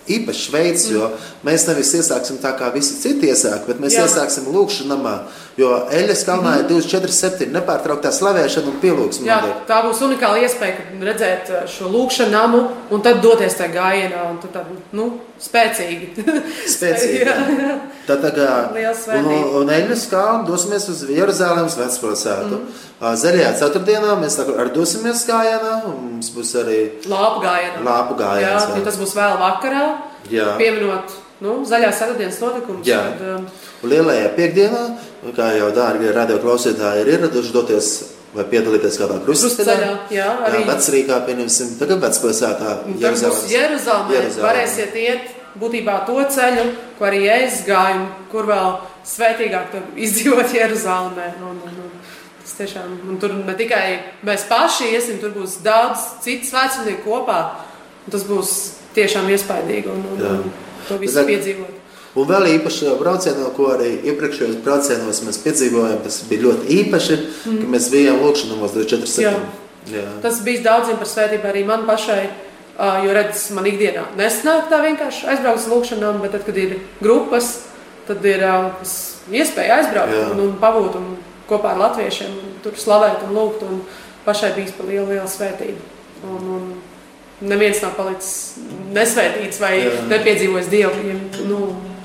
īpašs 0.09 0.47
veids, 0.53 0.87
jo 0.93 1.11
mēs 1.45 1.67
nevis 1.69 1.91
iesāksim 1.99 2.39
tā 2.43 2.55
kā 2.59 2.71
visi 2.75 2.97
citi 3.03 3.29
iesāk, 3.29 3.67
bet 3.69 3.81
mēs 3.83 3.97
Jā. 3.99 4.07
iesāksim 4.07 4.49
lūkšanu 4.55 4.95
namā. 4.95 5.15
Jo 5.59 5.75
Eļas 5.93 6.25
kalnā 6.29 6.55
mm 6.55 6.63
ir 6.63 6.69
24-7 6.71 7.51
nepārtrauktā 7.57 8.13
slavēšana 8.15 8.73
un 8.73 8.79
pielūgsme. 8.83 9.27
Jā, 9.29 9.41
tā 9.69 9.83
būs 9.85 10.01
unikāla 10.07 10.45
iespēja 10.47 10.87
redzēt 11.11 11.53
šo 11.75 11.91
lūkšanu 11.93 12.33
namu 12.33 12.63
un 12.95 13.03
tad 13.05 13.21
doties 13.25 13.59
tajā 13.59 13.75
gājienā. 13.75 14.23
Un 14.31 14.41
tad, 14.45 14.71
nu, 14.97 15.11
spēcīgi. 15.43 16.25
spēcīgi 16.75 17.21
jā. 17.23 17.37
Jā. 17.59 17.77
Tad 18.09 18.25
tagad, 18.25 18.75
un, 19.19 19.31
un 19.61 19.71
Eļas 19.73 20.07
kalnu 20.11 20.49
dosimies 20.49 20.89
uz 20.93 21.05
Jeruzalemes 21.13 21.77
vecpilsētu. 21.79 22.59
Mm. 22.59 23.15
Zaļajā 23.23 23.55
ceturtdienā 23.61 24.17
mēs 24.19 24.39
ar 24.43 24.73
dosimies 24.75 25.23
gājienā. 25.29 25.75
Mums 25.87 26.33
būs 26.35 26.55
arī 26.63 26.81
lāpu 27.11 27.45
gājienā. 27.45 27.85
Lāpu 27.87 28.19
gājienā. 28.19 28.59
Jā, 28.75 28.85
tas 28.89 29.01
būs 29.01 29.15
vēl 29.19 29.39
vakarā. 29.45 29.87
Jā. 30.33 30.53
Pieminot 30.61 31.15
nu, 31.45 31.61
zaļās 31.69 32.01
ceturtdienas 32.01 32.41
notikumus. 32.43 32.87
Jā. 32.89 33.01
Tad, 33.15 33.27
um, 33.39 33.49
un 33.85 33.93
lielajā 33.93 34.31
piekdienā, 34.37 34.85
kā 35.37 35.53
jau 35.59 35.71
dārgie 35.77 36.13
radio 36.15 36.41
klausītāji 36.43 37.05
ir 37.05 37.13
ieraduši 37.15 37.55
doties 37.55 37.93
vai 38.35 38.45
piedalīties 38.51 38.99
kādā 39.01 39.19
krustceļā. 39.25 39.91
Jā, 40.13 40.29
arī 40.49 40.63
vecrīkā, 40.69 41.21
pieņemsim, 41.29 41.75
tagad 41.81 42.03
vecpilsētā. 42.05 42.75
Jeruzalemē 43.01 44.23
varēsiet 44.43 44.97
iet 45.01 45.35
būtībā 45.59 46.03
to 46.09 46.19
ceļu, 46.35 46.67
ko 46.99 47.09
arī 47.09 47.25
es 47.39 47.63
gāju, 47.67 48.05
kur 48.33 48.49
vēl 48.51 48.75
svētīgāk 49.09 49.79
izdzīvot 49.97 50.55
Jeruzalemē. 50.61 51.31
Un, 51.49 51.63
un, 51.71 51.81
un, 51.87 51.97
tas 52.43 52.55
tiešām, 52.61 52.95
un 53.09 53.19
tur 53.23 53.35
ne 53.41 53.57
tikai 53.59 53.85
mēs 54.29 54.47
paši 54.51 54.93
iesim, 54.95 55.19
tur 55.23 55.35
būs 55.37 55.61
daudz 55.65 56.05
citu 56.25 56.53
svētceļnieku 56.53 57.05
kopā. 57.07 57.41
Tas 58.09 58.25
būs 58.25 58.55
tiešām 58.97 59.29
iespaidīgi 59.35 59.91
un, 59.93 60.07
un, 60.15 60.23
un 60.39 60.47
to 60.89 60.97
visu 61.01 61.25
piedzīvot. 61.29 61.78
Un 62.19 62.27
vēl 62.27 62.49
īpaši 62.57 62.97
braucienā, 62.99 63.53
ko 63.55 63.71
arī 63.75 63.93
iepriekšējos 64.11 64.59
braucienos 64.65 65.23
mēs 65.27 65.39
piedzīvojām, 65.45 66.01
tas 66.03 66.19
bija 66.29 66.45
ļoti 66.49 66.79
īpaši, 66.81 67.19
mm. 67.21 67.61
ka 67.63 67.71
mēs 67.75 67.89
bijām 67.93 68.21
lūkšanos 68.25 68.75
24 68.75 69.13
septembrī. 69.13 70.09
Tas 70.25 70.41
bija 70.45 70.65
daudziem 70.67 70.99
par 71.01 71.09
svētību 71.09 71.49
arī 71.49 71.65
man 71.69 71.87
pašai. 71.89 72.23
Jo, 72.79 73.11
redziet, 73.11 73.49
man 73.57 73.67
ikdienā 73.67 74.05
nesnāk 74.15 74.69
tā 74.71 74.79
vienkārši 74.85 75.25
aizbraukt 75.33 75.65
uz 75.65 75.71
lūkšanām, 75.73 76.21
bet 76.23 76.37
tad, 76.37 76.45
kad 76.47 76.59
ir 76.63 76.77
grupas, 77.03 77.49
tad 78.07 78.23
ir 78.23 78.45
uh, 78.47 78.93
iespēja 79.35 79.81
aizbraukt 79.81 80.15
Jā. 80.15 80.29
un, 80.31 80.43
un 80.45 80.53
pabūt 80.63 80.99
un 81.01 81.09
kopā 81.51 81.73
ar 81.73 81.81
latviešiem, 81.83 82.37
un 82.39 82.53
tur 82.63 82.79
slavēt 82.79 83.25
un 83.27 83.35
lūgt. 83.35 83.65
Un 83.67 83.83
pašai 84.29 84.53
bijis 84.57 84.75
par 84.77 84.89
lielu, 84.91 85.09
lielu 85.09 85.29
svētību. 85.31 85.85
Un, 86.29 86.49
un 86.59 87.49
neviens 87.49 87.81
nav 87.85 87.95
palicis 87.97 88.59
nesvētīts 88.95 89.61
vai 89.63 89.75
Jā. 89.81 89.95
nepiedzīvojis 90.11 90.71
dievu, 90.73 91.15
nu, 91.49 91.61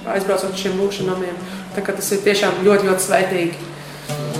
aizbraucot 0.09 0.53
uz 0.53 0.59
šiem 0.59 0.79
lūkšanām. 0.81 1.23
Tas 1.75 2.11
ir 2.15 2.25
tiešām 2.25 2.61
ļoti, 2.65 2.89
ļoti 2.89 3.07
svētīgi. 3.07 3.69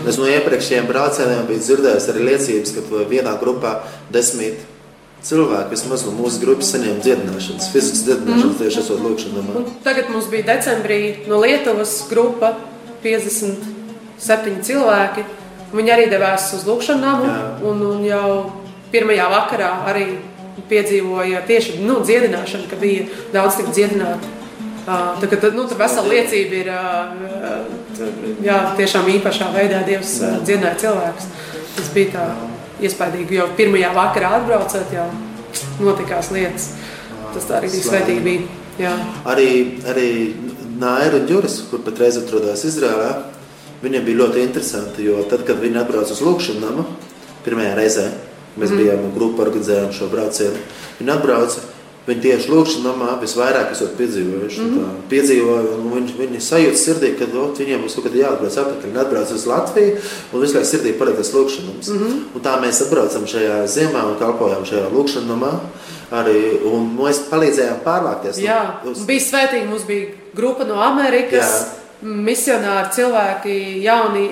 Es 0.09 0.19
no 0.19 0.27
iepriekšējiem 0.27 0.87
braucieniem 0.89 1.45
biju 1.47 1.63
dzirdējis 1.63 2.09
arī 2.11 2.25
liecības, 2.27 2.73
ka 2.75 3.03
vienā 3.07 3.37
grupā 3.39 3.77
desmit 4.11 4.59
cilvēki, 5.23 5.71
vismaz 5.71 6.03
no 6.03 6.11
mūsu 6.17 6.41
grupas, 6.41 6.73
saņem 6.73 6.99
dziedināšanas, 7.03 7.69
fiziskas 7.71 8.03
dziedināšanas 8.09 8.49
mm. 8.49 8.57
tieši 8.59 8.81
esot 8.81 8.99
lūkšanām. 9.05 9.69
Tagad 9.85 10.11
mums 10.11 10.27
bija 10.31 10.49
decembrī 10.51 10.99
no 11.31 11.39
Lietuvas 11.39 11.95
grupa 12.09 12.57
57 13.05 14.59
cilvēki. 14.67 15.23
Viņi 15.73 15.95
arī 15.95 16.09
devās 16.11 16.51
uz 16.53 16.67
lūkšanām 16.67 17.23
un, 17.65 17.87
un 17.93 18.03
jau 18.05 18.27
pirmajā 18.93 19.31
vakarā 19.31 19.71
arī 19.89 20.05
piedzīvoja 20.69 21.41
tieši 21.47 21.79
nu, 21.81 22.01
dziedināšanu, 22.05 22.67
ka 22.69 22.77
bija 22.81 23.07
daudz 23.33 23.57
tik 23.61 23.71
dziedināti. 23.73 24.42
Tā, 24.83 24.97
tā, 25.21 25.51
nu, 25.55 25.65
tā 25.69 25.77
vesela 25.79 26.09
liecība 26.11 26.57
ir 26.59 26.71
jā, 28.43 28.57
tiešām 28.79 29.07
īpašā 29.17 29.51
veidā 29.55 29.83
Dievs 29.87 30.17
dziedināja 30.43 30.79
cilvēkus. 30.81 31.29
Tas 31.77 31.91
bija 31.95 32.11
tā 32.15 32.25
iespaidīgi, 32.83 33.39
jo 33.39 33.47
pirmajā 33.57 33.93
vakarā 33.95 34.33
atbraucot, 34.39 34.91
jau 34.93 35.07
notikās 35.83 36.33
lietas. 36.35 36.73
Tas 37.33 37.47
tā 37.47 37.61
arī 37.61 37.71
bija 37.71 37.87
svētīgi. 37.87 38.25
Bija, 38.25 38.41
jā. 38.81 38.91
arī, 39.31 39.47
arī 39.89 40.09
Naira 40.81 41.21
un 41.21 41.29
Juris, 41.29 41.61
kur 41.69 41.81
patreiz 41.85 42.19
atrodas 42.19 42.65
Izrēlā, 42.67 43.13
viņiem 43.85 44.05
bija 44.05 44.23
ļoti 44.25 44.43
interesanti, 44.43 45.07
jo 45.07 45.23
tad, 45.31 45.47
kad 45.47 45.63
viņi 45.63 45.79
atbrauca 45.79 46.15
uz 46.15 46.21
lūkšanu 46.25 46.63
namu 46.65 46.85
pirmajā 47.43 47.73
reizē, 47.79 48.07
Mēs 48.53 48.69
mm. 48.69 48.79
bijām 48.79 49.05
grupa, 49.15 49.47
organizējām 49.47 49.93
šo 49.95 50.09
braucienu. 50.11 50.59
Viņi 50.99 51.13
atbrauca. 51.15 51.63
Viņi 52.03 52.19
tieši 52.19 52.49
lūkšanā 52.51 52.83
namā 52.83 53.13
visvairāk 53.21 53.69
esat 53.71 53.93
piedzīvojuši. 53.95 54.59
Mm 54.59 54.71
-hmm. 54.77 54.95
Piedzīvoja, 55.11 55.75
un 55.77 55.91
viņi, 55.93 56.15
viņi 56.17 56.39
sajūta 56.43 56.79
sirdī, 56.81 57.11
ka 57.19 57.27
ot, 57.39 57.59
viņiem 57.59 57.85
būs 57.85 57.95
kaut 57.95 58.07
kad 58.07 58.17
jāatbrauc 58.19 58.57
atpakaļ. 58.57 58.87
Viņi 58.89 59.01
atbrauc 59.03 59.31
uz 59.31 59.45
Latviju 59.47 59.93
un 60.33 60.41
visu 60.41 60.53
laiku 60.57 60.69
sirdī 60.69 60.91
paredzēs 60.99 61.31
lūkšanas. 61.35 61.87
Mm 61.89 61.99
-hmm. 61.99 62.17
Un 62.35 62.41
tā 62.41 62.57
mēs 62.63 62.81
atbraucam 62.83 63.23
šajā 63.33 63.63
ziemā 63.67 64.01
un 64.09 64.19
kalpojam 64.19 64.65
šajā 64.65 64.89
lūkšanā 64.95 65.27
namā. 65.27 65.53
Arī, 66.11 66.59
un 66.73 66.91
mēs 66.99 67.23
palīdzējām 67.31 67.79
pārvākties. 67.85 68.37
Jā, 68.37 68.83
uz... 68.85 69.05
bija 69.05 69.19
svētīgi. 69.19 69.69
Mums 69.69 69.83
bija 69.87 70.07
grupa 70.35 70.63
no 70.63 70.81
Amerikas. 70.81 71.39
Jā 71.45 71.83
misionāri, 72.03 72.89
cilvēki, 72.91 73.83
jauni, 73.83 74.25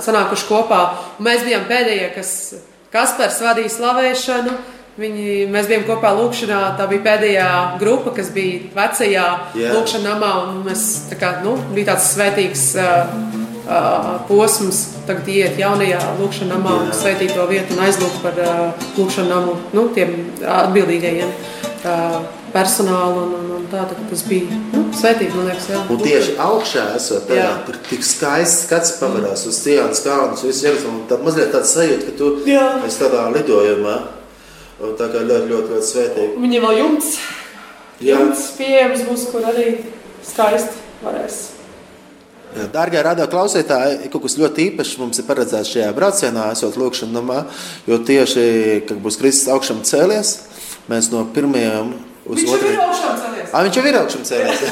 sanākuši 0.00 0.46
kopā. 0.48 0.80
Un 1.18 1.26
mēs 1.28 1.44
bijām 1.44 1.66
pēdējie, 1.68 2.14
kas 2.14 2.54
Kaspars 2.94 3.40
vadīja 3.42 3.72
slavēšanu. 3.74 4.54
Viņi, 4.94 5.48
mēs 5.50 5.66
bijām 5.66 5.86
kopā 5.88 6.12
lūkšanā. 6.14 6.58
Tā 6.78 6.86
bija 6.90 7.02
pēdējā 7.02 7.48
grupa, 7.80 8.12
kas 8.14 8.28
bija 8.34 8.60
vecajā 8.76 9.24
yeah. 9.58 9.74
lūkšanā 9.74 10.12
namā. 10.12 10.34
Mēs, 10.66 10.84
tā 11.10 11.18
kā, 11.18 11.32
nu, 11.42 11.56
bija 11.74 11.92
tāds 11.92 12.12
svētīgs 12.14 12.62
uh, 12.78 13.16
uh, 13.64 14.12
posms, 14.28 14.84
tagad 15.08 15.32
iet 15.34 15.58
jaunajā 15.58 15.98
lūkšanā 16.20 16.52
namā 16.54 16.76
yeah. 16.76 16.86
un 16.86 16.94
svētīt 17.00 17.34
to 17.34 17.48
vietu 17.50 17.74
un 17.74 17.82
aizlūgt 17.88 18.22
par 18.22 18.38
uh, 18.38 18.86
lūkšanā 18.94 19.28
namu 19.32 19.58
nu, 19.74 19.88
tiem 19.98 20.16
atbildīgajiem. 20.60 21.36
Uh, 21.84 22.22
personālu. 22.54 23.26
Un, 23.26 23.34
un, 23.38 23.52
un 23.58 23.68
tā, 23.72 23.82
tas 23.90 24.22
bija 24.28 24.58
nu, 24.72 24.86
svētīgi, 24.94 25.34
man 25.34 25.50
liekas. 25.50 25.70
Jā. 25.72 25.80
Un 25.90 26.02
tieši 26.02 26.36
augšā 26.44 26.84
esot, 26.98 27.26
tādā, 27.28 27.50
tur 27.66 27.80
tik 27.90 28.06
skaists 28.06 28.68
skats 28.68 28.94
pavarās 29.00 29.42
uz 29.50 29.58
Cijānas 29.58 30.04
kalnus, 30.06 30.44
visu 30.46 30.68
Jeruzalem. 30.68 31.02
Tad 31.10 31.24
mazliet 31.26 31.50
tāds 31.54 31.74
sajūta, 31.74 32.12
ka 32.12 32.18
tu 32.20 32.30
jā. 32.48 32.68
esi 32.86 33.02
tādā 33.02 33.26
lidojumā. 33.34 33.98
Un 34.84 34.94
tā 34.98 35.08
kā 35.12 35.22
ļoti, 35.24 35.48
ļoti, 35.50 35.72
ļoti 35.72 35.88
svētīgi. 35.88 36.36
Viņiem 36.44 36.68
vēl 36.68 36.78
jumts. 36.82 37.10
Jā. 38.04 38.20
Jumts 38.20 38.46
pieejams 38.58 39.04
būs, 39.08 39.26
kur 39.32 39.46
arī 39.48 39.66
skaisti 40.26 41.04
varēs. 41.04 41.42
Dārgie 42.70 43.00
radio 43.02 43.26
klausītāji, 43.26 44.08
kaut 44.12 44.28
kas 44.28 44.36
ļoti 44.38 44.68
īpašs 44.68 44.98
mums 45.00 45.18
ir 45.18 45.26
paredzēts 45.26 45.72
šajā 45.74 45.88
braucienā, 45.96 46.52
esot 46.54 46.76
lūkšanā 46.78 47.40
jo 47.88 47.98
tieši, 47.98 48.44
kad 48.86 49.00
būs 49.02 49.18
Kristus 49.18 49.50
augšām 49.50 49.82
cēlies, 49.82 50.36
mēs 50.90 51.10
no 51.10 51.24
pirmajām 51.34 51.96
Uz 52.24 52.38
viņš 52.40 52.52
otru... 52.54 52.68
jau 52.68 52.72
ir 52.72 52.82
augšām 52.84 53.16
cēlies. 53.20 53.48
À, 53.52 53.62
viņš 53.66 53.76
jau 53.76 53.82
ir 53.84 53.96
augšām 53.98 54.22
cēlies. 54.24 54.62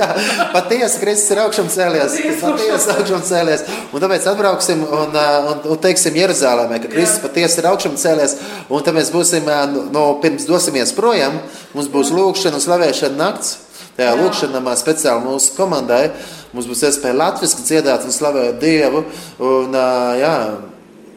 Patiesi, 0.56 0.98
Kristus 1.00 1.32
ir 1.32 1.40
augšām 1.40 1.70
cēlies. 1.72 2.16
Patiesi 2.42 2.90
augšām 2.94 3.22
cēlies. 3.24 3.62
Un 3.96 4.04
tāpēc 4.04 4.26
atbrauksim 4.28 4.82
un, 4.84 5.16
un, 5.16 5.62
un 5.72 5.80
teiksim 5.84 6.18
Jeruzālēmē, 6.20 6.82
ka 6.84 6.90
Kristus 6.92 7.22
patiesi 7.24 7.62
ir 7.62 7.70
augšām 7.70 7.96
cēlies. 8.00 8.36
Un 8.68 8.84
tad 8.84 8.98
mēs 8.98 9.08
būsim, 9.14 9.48
no, 9.94 10.04
pirms 10.20 10.44
dosimies 10.50 10.92
projām, 10.96 11.40
mums 11.72 11.88
būs 11.94 12.12
lūkšana 12.12 12.60
un 12.60 12.66
slavēšana 12.66 13.20
nakts. 13.22 13.56
Tajā 13.98 14.12
lūkšanā 14.14 14.76
speciāli 14.78 15.24
mūsu 15.24 15.56
komandai 15.56 16.04
mums 16.52 16.68
būs 16.68 16.84
iespēja 16.86 17.16
latviski 17.18 17.64
dziedāt 17.66 18.04
un 18.06 18.14
slavēt 18.14 18.60
Dievu. 18.62 19.02
Un, 19.42 19.74
jā, 20.20 20.34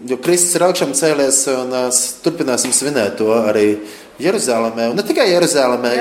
jo 0.09 0.17
Kristus 0.23 0.57
ir 0.57 0.65
augšām 0.65 0.95
cēlies 0.97 1.43
un 1.53 1.75
turpināsim 2.25 2.73
svinēt 2.75 3.19
to 3.19 3.29
arī 3.37 3.67
Jeruzalemē, 4.21 4.89
un 4.91 4.99
ne 4.99 5.05
tikai 5.07 5.29
Jeruzalemē. 5.31 5.93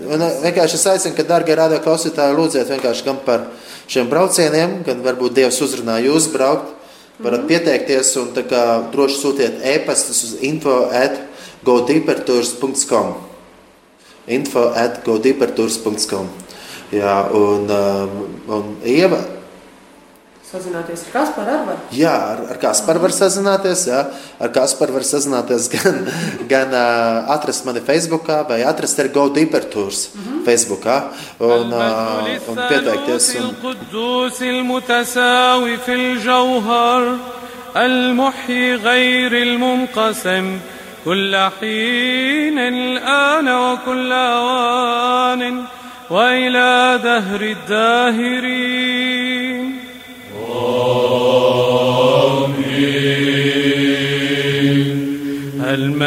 Un 0.00 0.22
eh, 0.24 0.36
vienkārši 0.46 0.78
es 0.78 0.86
aicinu, 0.92 1.16
ka, 1.16 1.26
darbie 1.28 1.56
radio 1.58 1.80
klausītāji, 1.84 2.36
lūdziet 2.36 2.70
vienkārši 2.72 3.06
gan 3.06 3.18
par 3.26 3.48
šiem 3.90 4.08
braucieniem, 4.10 4.80
gan 4.86 5.02
varbūt 5.04 5.36
Dievs 5.36 5.60
uzrunā 5.66 5.98
jūs 6.04 6.30
braukt. 6.32 6.76
Varat 7.20 7.40
mm 7.40 7.44
-hmm. 7.44 7.48
pieteikties 7.48 8.16
un 8.16 8.28
droši 8.92 9.18
sūtiet 9.20 9.60
e-pastus 9.62 10.22
uz 10.24 10.36
info 10.40 10.88
at 10.92 11.20
godeepertours.com 11.64 13.30
info 14.26 14.72
at 14.74 15.04
godeepertours.com 15.04 16.28
Jā, 16.90 17.30
un, 17.30 17.70
um, 17.70 18.24
un 18.50 18.72
Ieva 18.84 19.20
Sazināties 20.50 21.04
ar 21.06 21.12
Kasparu 21.14 21.50
arī 21.52 21.66
var? 21.68 21.76
Jā, 21.94 22.14
ar, 22.32 22.40
ar 22.50 22.58
Kasparu 22.58 22.98
var 23.04 23.12
sazināties. 23.14 23.84
Jā. 23.86 24.00
Ar 24.42 24.50
Kasparu 24.54 24.96
var 24.96 25.04
sazināties 25.06 25.68
gan, 25.70 26.00
gan 26.50 26.74
uh, 26.74 27.30
atrast 27.36 27.62
mani 27.68 27.80
Facebookā, 27.86 28.42
vai 28.48 28.60
atrast 28.66 28.98
arī 28.98 29.12
Go 29.14 29.28
Deeper 29.30 29.64
Tours 29.70 30.08
mm 30.10 30.20
-hmm. 30.20 30.40
Facebookā 30.48 30.96
un, 31.38 31.72
uh, 31.72 32.50
un 32.50 32.56
pieteikties. 32.68 33.26
Un... 33.38 33.54
المحيي 37.76 38.74
غير 38.74 39.32
المنقسم 39.32 40.58
كل 41.04 41.36
حين 41.60 42.58
الآن 42.58 43.48
وكل 43.48 44.12
أوان 44.12 45.64
وإلى 46.10 47.00
دهر 47.04 47.40
الداهرين 47.40 49.00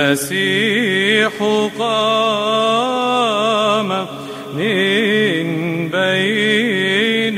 المسيح 0.04 1.32
قام 1.80 3.90
من 4.56 5.90
بين 5.90 7.38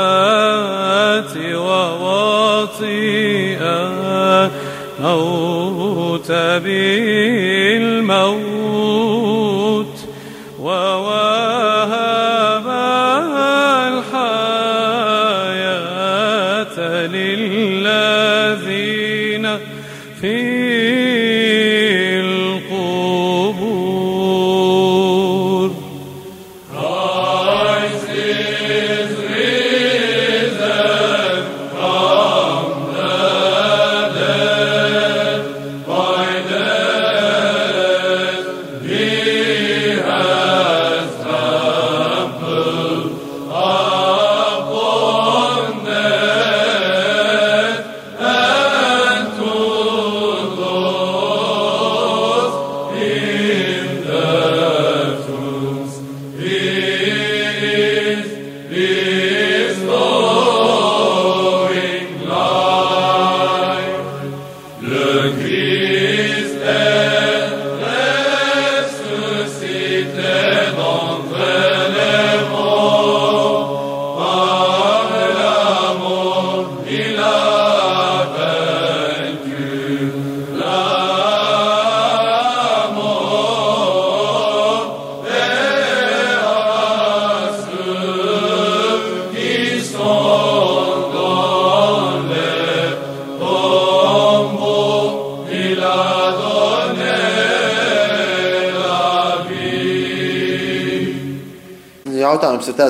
الأموات 0.00 1.36
ووطئ 1.54 2.90
موت 5.00 6.32
بالموت 6.32 7.59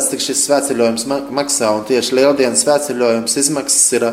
Cik 0.09 0.21
šis 0.25 0.47
svētceļojums 0.49 1.05
ma- 1.07 1.21
maksā. 1.43 1.69
Un 1.77 1.85
tieši 1.85 2.15
lieldienas 2.17 2.65
svētceļojums 2.65 3.37
izmaksas 3.37 3.93
ir 3.93 4.07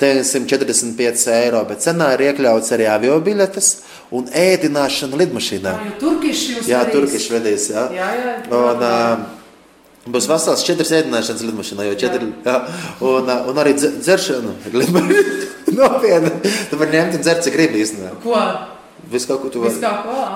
945 0.00 1.26
eiro, 1.34 1.64
bet 1.68 1.78
cenā 1.84 2.12
ir 2.14 2.22
iekļauts 2.30 2.72
arī 2.76 2.86
avio 2.90 3.16
biļetes 3.24 3.68
un 4.14 4.26
ēdināšana 4.30 5.16
lidmašīnā. 5.22 5.72
Jo 5.86 5.94
turkiši 6.00 6.56
jūs 6.58 6.68
Jā, 6.70 6.82
darīs. 6.84 6.92
turkiši 6.98 7.32
vedīs. 7.34 7.68
Jā. 7.74 7.86
Jā, 7.94 8.10
jā. 8.20 8.34
Un, 8.50 8.84
uh, 8.84 9.16
Būs 10.04 10.26
vesels 10.28 10.60
četras 10.66 10.90
ēdināšanas 10.92 11.40
lidmašīnā, 11.48 11.86
jau 11.88 11.94
četri. 11.96 12.26
Jā. 12.44 12.56
Un, 13.00 13.24
uh, 13.24 13.46
un 13.48 13.56
arī 13.62 13.72
dze- 13.78 13.94
dzeršana. 14.04 14.52
Nopietni. 15.78 16.30
Tu 16.70 16.76
vari 16.76 16.92
ņemt 16.98 17.16
un 17.16 17.22
dzert, 17.24 17.40
cik 17.46 17.54
gribi 17.56 17.80
īstenībā. 17.80 18.10
Ko? 18.22 18.36
Visu 19.10 19.26
kaut 19.30 19.40
ko 19.42 19.48
tu 19.52 19.62
vari. 19.64 19.80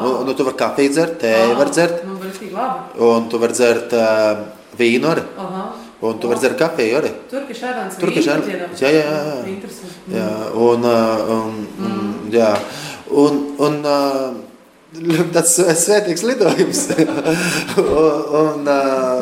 Nu, 0.01 0.25
nu, 0.25 0.33
tu 0.35 0.45
vari 0.47 0.57
kafiju 0.57 0.91
dzert, 0.95 1.19
tēju 1.21 1.57
var 1.59 1.69
dzert, 1.73 2.01
Nu, 2.09 3.11
un 3.13 3.29
tu 3.29 3.39
vari 3.39 3.53
dzert 3.53 3.93
uh, 3.93 4.41
vīnu 4.79 5.09
arī. 5.13 5.25
Aha. 5.39 5.63
Un 6.01 6.19
tu 6.23 6.29
vari 6.31 6.39
dzert 6.39 6.59
kafiju 6.61 6.99
arī. 7.01 7.09
Turkiši 7.31 7.65
vīnu 7.67 8.29
ēd- 8.31 8.45
dziedā. 8.47 8.67
Jā, 8.79 8.91
jā, 8.95 9.07
jā. 9.07 9.39
Interesanti. 9.51 9.97
Jā, 10.15 10.29
un, 10.55 10.85
uh, 10.87 11.33
un, 11.37 11.57
un, 11.89 11.97
jā. 12.31 12.53
un, 13.11 13.41
un 13.59 13.81
uh, 13.83 14.37
tāds 15.35 15.57
svētīgs 15.83 16.23
lidojums. 16.29 16.85
un, 16.99 18.23
un, 18.43 18.71
uh, 18.71 19.18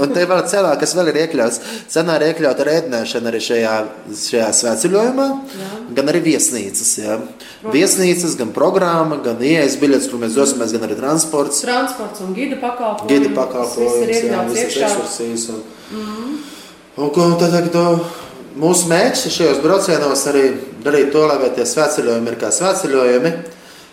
Un, 0.00 0.08
un 0.08 0.14
te 0.16 0.24
vēl 0.24 0.40
cenā, 0.48 0.70
kas 0.80 0.94
vēl 0.96 1.10
ir 1.12 1.18
iekļauts, 1.26 1.60
cenā 1.92 2.16
ir 2.18 2.30
iekļauta 2.30 2.64
arī 2.64 2.76
ēdināšana 2.78 3.28
arī 3.30 3.40
šajā, 3.44 3.74
šajā 4.22 4.48
svētceļojumā, 4.60 5.26
gan 5.98 6.12
arī 6.12 6.22
viesnīcas. 6.30 6.92
Jā. 7.02 7.18
Viesnīcas, 7.74 8.38
gan 8.40 8.54
programma, 8.56 9.20
gan 9.24 9.42
ieejas 9.44 9.76
biļetes, 9.82 10.08
kur 10.08 10.22
mēs 10.22 10.38
dosimies, 10.38 10.72
gan 10.72 10.88
arī 10.88 10.96
transports. 10.96 11.60
Transports 11.66 12.24
un 12.24 12.32
gida 12.38 12.56
pakalpojums. 12.62 13.10
Gidi 13.12 13.28
Viss 13.28 13.34
ir 13.34 13.36
pakalpojums, 13.36 14.24
jā, 14.24 14.42
visas 14.48 14.80
ekskursijas. 14.88 15.46
Un, 15.52 15.62
un, 16.96 17.12
ko 17.12 17.30
tad, 17.40 17.52
tad, 17.52 17.70
to, 17.74 17.86
mūsu 18.60 18.88
mērķis 18.90 19.36
šajos 19.36 19.62
braucienos 19.64 20.26
arī 20.32 20.44
darīt 20.84 21.12
to, 21.12 21.26
lai 21.28 21.52
tie 21.52 21.68
svētceļojumi 21.68 22.32
ir 22.32 22.40
kā 22.40 22.52
svētceļojumi. 22.56 23.34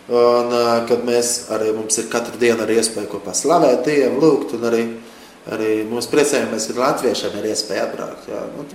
Un, 0.08 0.54
kad 0.88 1.02
mēs 1.04 1.50
arī 1.52 1.74
mums 1.76 1.98
ir 2.00 2.06
katru 2.08 2.40
dienu 2.40 2.64
arī 2.64 2.78
iespēja 2.80 3.10
kopā 3.12 3.34
slavēt 3.36 3.90
Dievu, 3.90 4.22
lūgt, 4.24 4.54
un 4.56 4.62
arī, 4.70 4.84
arī 5.56 5.72
mums 5.88 6.10
priecējamies, 6.12 6.70
ka 6.72 6.84
latviešiem 6.84 7.40
ir 7.40 7.50
iespēja 7.54 7.88
atbraukt. 7.88 8.30
Jā, 8.32 8.44
nu, 8.56 8.68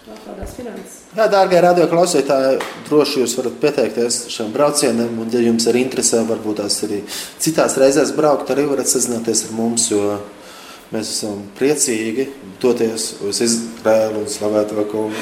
Tā 0.00 0.14
Tādās 0.24 0.54
finanses. 0.56 0.94
Jā, 1.12 1.26
dārgie 1.30 1.58
radio 1.60 1.84
klausītāji, 1.90 2.56
droši 2.88 3.20
jūs 3.20 3.34
varat 3.36 3.58
pieteikties 3.60 4.16
šiem 4.32 4.48
braucieniem, 4.54 5.18
un, 5.20 5.28
ja 5.30 5.42
jums 5.44 5.66
ir 5.68 5.76
interese, 5.76 6.22
varbūt 6.26 6.56
tās 6.62 6.78
arī 6.86 7.02
citās 7.38 7.76
reizēs 7.78 8.14
braukt, 8.16 8.50
arī 8.50 8.64
varat 8.70 8.88
sazināties 8.90 9.44
ar 9.46 9.52
mums, 9.58 9.90
jo 9.92 10.16
mēs 10.94 11.12
esam 11.12 11.44
priecīgi 11.58 12.26
doties 12.62 13.10
uz 13.28 13.42
Izraēlu 13.44 14.24
un 14.24 14.28
slavēt 14.32 14.72
to 14.72 14.84
kungu. 14.90 15.20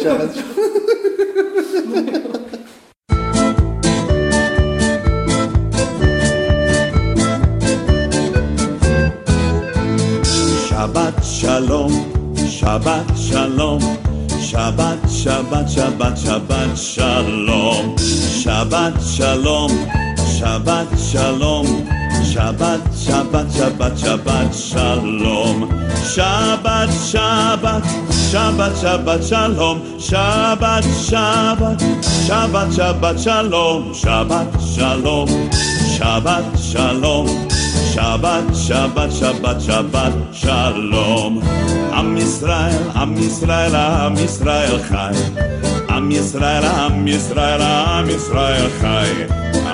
Šādi. 0.00 0.42
Shabbat 10.86 11.18
shalom, 11.24 11.90
Shabbat 12.38 13.10
shalom, 13.18 13.80
Shabbat 14.38 15.02
Shabbat 15.10 15.66
Shabbat 15.66 16.14
Shabbat 16.14 16.78
shalom, 16.78 17.96
Shabbat 17.98 18.94
shalom, 19.02 19.70
Shabbat 20.14 20.86
shalom, 20.94 21.66
Shabbat 22.22 22.86
Shabbat 22.94 23.46
Shabbat 23.50 23.98
Shabbat 23.98 24.54
shalom, 24.54 25.66
Shabbat 26.14 26.90
Shabbat 27.10 27.82
Shabbat 28.30 28.72
Shabbat 28.78 29.22
shalom, 29.26 29.82
Shabbat 29.98 30.86
Shabbat 31.10 31.82
Shabbat 32.30 32.70
Shabbat 32.78 33.18
shalom, 33.18 33.90
Shabbat 33.90 34.48
shalom, 34.62 35.28
Shabbat 35.98 36.46
shalom. 36.54 37.65
שבת, 37.96 38.44
שבת, 38.54 39.12
שבת, 39.12 39.60
שבת, 39.60 40.12
שלום. 40.32 41.40
עם 41.92 42.16
ישראל, 42.16 42.82
עם 42.94 43.14
ישראל, 43.18 43.74
עם 43.74 44.14
ישראל 44.24 44.82
חי. 44.82 45.10
עם 45.88 46.10
ישראל, 46.10 46.64
עם 46.64 47.08
ישראל, 47.08 47.62
עם 47.62 48.10
ישראל 48.10 48.68
חי. 48.80 49.24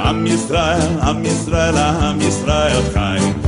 עם 0.05 0.27
ישראל, 0.27 0.81
עם 1.03 1.25
ישראל, 1.25 1.77
עם 1.77 2.21
ישראל 2.21 2.83
חי. 2.95 3.42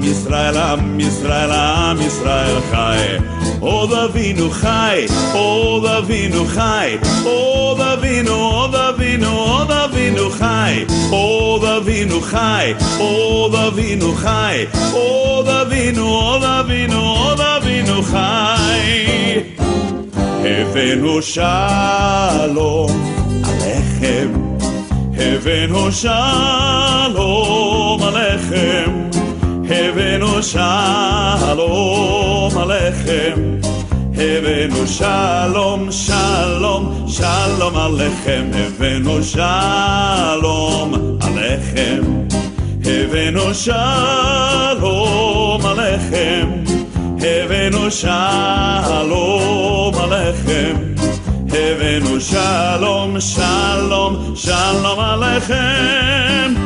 עם 0.00 0.06
ישראל, 0.06 0.56
עם 0.56 1.00
ישראל, 1.00 1.50
עם 1.50 2.00
ישראל 2.00 2.60
חי. 2.70 3.16
עוד 3.60 3.92
אבינו 3.92 4.50
חי, 4.50 5.06
עוד 5.32 5.86
אבינו 5.86 6.44
חי. 6.46 6.96
עוד 7.24 7.80
אבינו, 7.80 8.34
עוד 8.34 8.74
אבינו, 8.74 9.30
עוד 9.30 9.70
אבינו 9.70 10.30
חי. 10.30 10.84
עוד 11.10 11.64
אבינו 11.64 12.20
חי, 12.20 12.72
עוד 12.98 13.54
אבינו 13.54 14.14
חי. 14.14 14.64
עוד 14.92 15.48
אבינו, 15.48 16.08
עוד 16.08 16.44
אבינו, 16.44 17.00
עוד 17.00 17.40
אבינו 17.40 18.02
חי. 18.02 19.40
הבאנו 20.44 21.22
שלום 21.22 22.90
עליכם. 23.44 24.28
הבאנו 25.18 25.92
שלום 25.92 28.02
עליכם. 28.02 29.19
הבאנו 29.70 30.42
שלום 30.42 32.58
עליכם, 32.58 33.58
הבאנו 34.14 34.86
שלום, 34.86 35.92
שלום, 35.92 37.06
שלום 37.08 37.76
עליכם, 37.76 38.50
הבאנו 38.54 39.22
שלום 39.22 40.92
עליכם, 41.20 42.02
הבאנו 42.84 43.54
שלום 43.54 45.66
עליכם. 45.66 46.48
הבאנו 47.22 47.90
שלום 47.90 49.94
עליכם, 49.94 50.76
הבאנו 51.48 52.20
שלום, 52.20 53.20
שלום, 53.20 54.32
שלום 54.36 55.00
עליכם. 55.00 56.59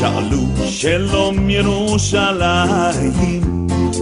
שאלו 0.00 0.46
שלום 0.66 1.50
ירושלים, 1.50 3.40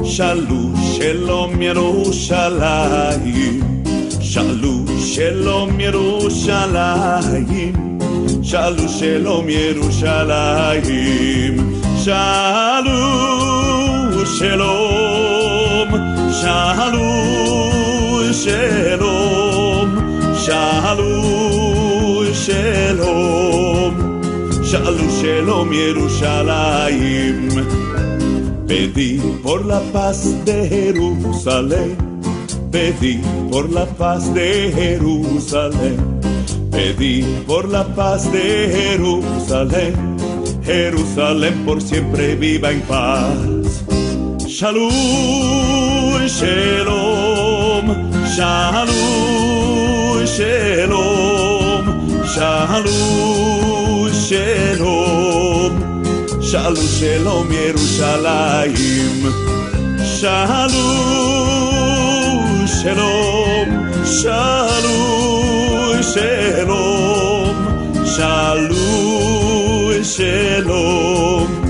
שאלו 0.05 0.71
שלום 0.97 1.63
ירושלים, 1.63 3.61
שאלו 4.21 4.85
שלום 5.01 5.81
ירושלים, 5.81 7.73
שאלו 8.43 8.89
שלום 8.89 9.49
ירושלים, 9.49 10.95
שאלו 12.05 13.01
שלום, 14.27 15.89
שאלו 16.43 17.11
שלום, 18.33 19.89
שאלו 20.37 22.25
שלום, 22.35 23.44
שאלו 24.65 25.11
שלום 25.21 25.73
ירושלים. 25.73 27.49
Pedí 28.71 29.21
por 29.43 29.67
la 29.67 29.81
paz 29.93 30.19
de 30.45 30.69
Jerusalén, 30.69 31.97
pedí 32.71 33.21
por 33.51 33.69
la 33.69 33.85
paz 33.85 34.33
de 34.33 34.71
Jerusalén, 34.73 35.97
pedí 36.71 37.25
por 37.49 37.69
la 37.69 37.85
paz 37.97 38.31
de 38.31 38.71
Jerusalén, 38.73 39.95
Jerusalén 40.63 41.65
por 41.67 41.83
siempre 41.83 42.37
viva 42.37 42.71
en 42.71 42.81
paz. 42.83 43.83
Shalom, 44.47 46.29
shalom, 46.29 47.87
shalom, 48.37 48.95
shalom, 50.37 51.85
shalom, 52.25 53.74
Shalom, 54.28 55.74
shalom, 56.42 56.88
shalom, 56.98 57.48
Yerushalayim. 57.50 59.20
Shalom, 60.20 61.46
shalom, 62.80 63.70
shalom, 64.20 64.78
shalom, 65.76 66.36
shalom, 68.16 68.76
shalom. 70.16 71.66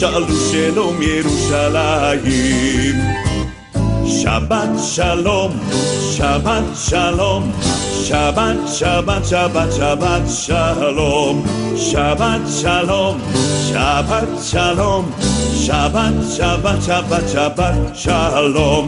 Shalom 0.00 0.30
Shalom 0.50 0.96
Yerushalayim 1.02 2.96
Shabbat 4.20 4.76
Shalom 4.76 5.52
Shabbat 6.12 6.76
Shalom 6.76 7.44
Shabbat 8.04 8.68
Shabbat 8.68 9.24
Shabbat 9.24 9.70
Shabbat 9.72 10.24
Shalom 10.28 11.36
Shabbat 11.72 12.44
Shalom 12.44 13.16
Shabbat 13.72 14.28
Shalom 14.44 15.04
Shabbat 15.56 16.16
Shabbat 16.36 16.78
Shabbat 16.84 17.24
Shabbat 17.32 17.96
Shalom 17.96 18.86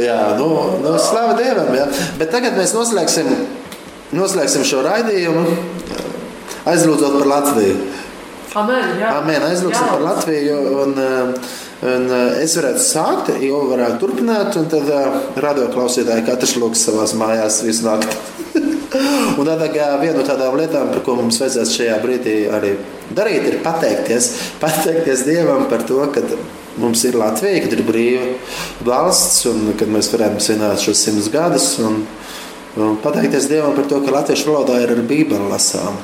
Jā, 0.00 0.36
nu, 0.40 0.80
nu 0.80 0.96
slavu 0.96 1.36
Dievam. 1.36 1.68
Jā. 1.76 1.84
Bet 2.20 2.32
tagad 2.32 2.56
mēs 2.56 2.72
noslēgsim, 2.76 3.28
noslēgsim 4.16 4.64
šo 4.64 4.82
raidījumu, 4.84 5.44
aizlūdzot 6.68 7.16
par 7.20 7.30
Latviju. 7.32 7.76
Amen. 8.56 8.96
Jā. 9.00 9.12
Amen. 9.20 9.46
Aizlūksim 9.50 9.84
Jā. 9.84 9.92
par 9.92 10.04
Latviju. 10.04 10.58
Un, 10.82 10.92
eh, 10.96 11.65
un 11.84 12.08
eh, 12.08 12.42
es 12.44 12.56
varētu 12.56 12.80
sākt, 12.80 13.30
jau 13.42 13.60
varētu 13.70 14.00
turpināt, 14.00 14.56
un 14.56 14.68
tad 14.72 14.88
eh, 14.88 15.18
radioklausītāji 15.44 16.24
katrs 16.28 16.56
lūgs 16.60 16.86
savās 16.88 17.12
mājās 17.18 17.60
visu 17.66 17.84
nakti. 17.84 18.16
un 19.38 19.48
tādā 19.48 19.90
viena 20.00 20.16
no 20.16 20.24
tādām 20.24 20.56
lietām, 20.56 20.88
par 20.94 21.02
ko 21.04 21.18
mums 21.18 21.40
vajadzēs 21.42 21.74
šajā 21.76 21.98
brīdī 22.04 22.36
arī 22.48 22.76
darīt, 23.16 23.44
ir 23.50 23.60
pateikties, 23.64 24.30
pateikties 24.62 25.26
Dievam 25.28 25.66
par 25.70 25.84
to, 25.88 26.00
ka 26.14 26.24
mums 26.80 27.04
ir 27.08 27.18
Latvija, 27.20 27.62
kad 27.64 27.76
ir 27.76 27.84
brīva 27.84 28.32
valsts, 28.86 29.44
un 29.52 29.72
kad 29.76 29.92
mēs 29.92 30.10
varam 30.14 30.40
svinēt 30.40 30.80
šos 30.84 31.04
simtus 31.06 31.30
gadus. 31.32 31.74
Un, 31.84 32.02
un 32.80 33.00
pateikties 33.04 33.48
Dievam 33.52 33.76
par 33.76 33.88
to, 33.90 34.00
ka 34.04 34.16
latviešu 34.16 34.52
valodā 34.52 34.80
ir 34.80 34.96
arī 34.96 35.08
Bībele 35.12 35.52
lasām 35.52 36.00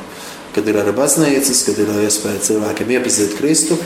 kad 0.52 0.66
ir 0.68 0.76
arī 0.82 0.92
baznīcas, 0.92 1.62
kad 1.64 1.78
ir 1.80 1.90
iespēja 2.04 2.42
cilvēkiem 2.48 2.90
iepazīt 2.98 3.36
Kristu. 3.38 3.78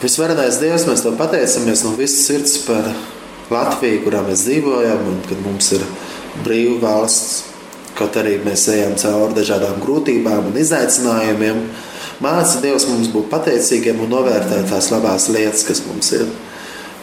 Visvarenais 0.00 0.56
Dievs, 0.56 0.86
mēs 0.88 1.02
tev 1.04 1.18
pateicamies 1.20 1.82
no 1.84 1.90
visas 1.98 2.22
sirds 2.24 2.54
par 2.64 2.86
Latviju, 3.52 3.98
kurā 4.06 4.22
mēs 4.24 4.46
dzīvojam, 4.46 5.02
un 5.10 5.18
kad 5.26 5.42
mums 5.44 5.66
ir 5.76 5.84
brīva 6.40 6.78
valsts, 6.86 7.42
kaut 7.98 8.16
arī 8.16 8.38
mēs 8.40 8.64
ejam 8.72 8.94
cauri 8.96 9.36
dažādām 9.36 9.82
grūtībām 9.82 10.48
un 10.48 10.56
izaicinājumiem. 10.56 11.60
Māci 12.24 12.62
Dievs 12.64 12.88
mums 12.88 13.12
būt 13.12 13.28
pateicīgiem 13.28 14.00
un 14.00 14.14
novērtēt 14.14 14.72
tās 14.72 14.88
labās 14.94 15.28
lietas, 15.34 15.66
kas 15.68 15.84
mums 15.84 16.14
ir. 16.16 16.24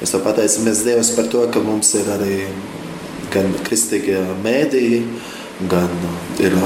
Mēs 0.01 0.15
tev 0.15 0.25
pateicamies 0.25 0.83
Dievs 0.89 1.13
par 1.13 1.29
to, 1.29 1.45
ka 1.53 1.61
mums 1.61 1.93
ir 2.01 2.09
arī 2.17 2.41
gan 3.29 3.53
kristīgie 3.67 4.25
mēdīji, 4.41 5.03
gan 5.69 5.93
ir 6.41 6.57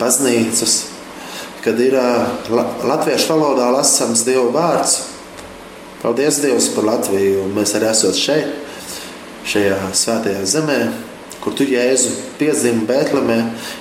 baznīcas, 0.00 0.82
kad 1.60 1.80
ir 1.80 2.00
latviešu 2.48 3.34
valodā 3.34 3.68
lasāms 3.76 4.24
Dieva 4.24 4.48
vārds. 4.56 5.02
Paldies 6.02 6.40
Dievam 6.42 6.58
par 6.74 6.84
Latviju. 6.84 7.44
un 7.44 7.52
Mēs 7.54 7.76
arī 7.78 7.86
esam 7.86 8.10
šeit, 8.10 8.48
šajā 9.46 9.76
svētajā 9.94 10.40
zemē, 10.50 10.78
kur 11.42 11.54
tu 11.54 11.62
jēzu 11.62 12.10
piedzima 12.40 12.82
Bēltlemē. 12.88 13.36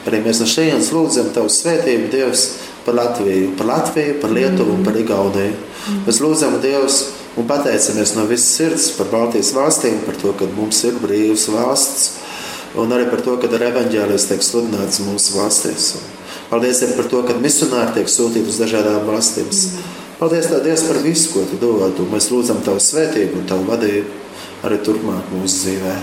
Arī 0.06 0.20
mēs 0.22 0.42
no 0.42 0.46
šejienes 0.46 0.92
lūdzam 0.94 1.32
Tavu 1.34 1.50
svētību, 1.50 2.12
Dievs, 2.14 2.44
par 2.86 3.00
Latviju, 3.00 3.56
par 3.58 3.72
Latviju, 3.72 4.20
par 4.22 4.36
Lietuvu 4.38 4.76
un 4.78 4.86
par 4.86 5.00
Igauniju. 5.02 5.56
Mēs 6.06 6.22
lūdzam 6.22 6.60
Dievs 6.62 7.00
un 7.42 7.48
pateicamies 7.50 8.14
no 8.14 8.28
visas 8.30 8.54
sirds 8.54 8.90
par 9.00 9.10
Baltijas 9.10 9.50
valstīm, 9.58 10.04
par 10.06 10.20
to, 10.22 10.34
ka 10.38 10.46
mums 10.54 10.84
ir 10.86 11.00
brīvas 11.02 11.48
valsts. 11.50 12.12
Un 12.78 12.94
arī 12.94 13.08
par 13.10 13.24
to, 13.26 13.34
ka 13.42 13.50
ar 13.50 13.66
evanģēlijas 13.72 14.28
tiek 14.30 14.46
sludināts 14.46 15.02
mūsu 15.04 15.40
valstīs. 15.40 15.96
Un 15.98 16.54
paldies 16.54 16.84
par 16.94 17.10
to, 17.10 17.24
ka 17.26 17.40
misionāri 17.42 17.98
tiek 17.98 18.14
sūtīti 18.14 18.54
uz 18.54 18.62
dažādām 18.62 19.10
valstīm. 19.10 19.50
Paldies 20.22 20.52
Tev, 20.52 20.60
Dievs, 20.62 20.84
par 20.86 21.00
visu, 21.02 21.32
ko 21.34 21.42
Tu 21.50 21.58
dod. 21.58 21.98
Mēs 22.12 22.28
lūdzam 22.30 22.60
Tavu 22.62 22.78
svētību 22.78 23.40
un 23.40 23.48
Tavu 23.50 23.64
vadību 23.66 24.20
arī 24.68 24.78
turpmāk 24.86 25.32
mūsu 25.34 25.64
dzīvē. 25.64 25.96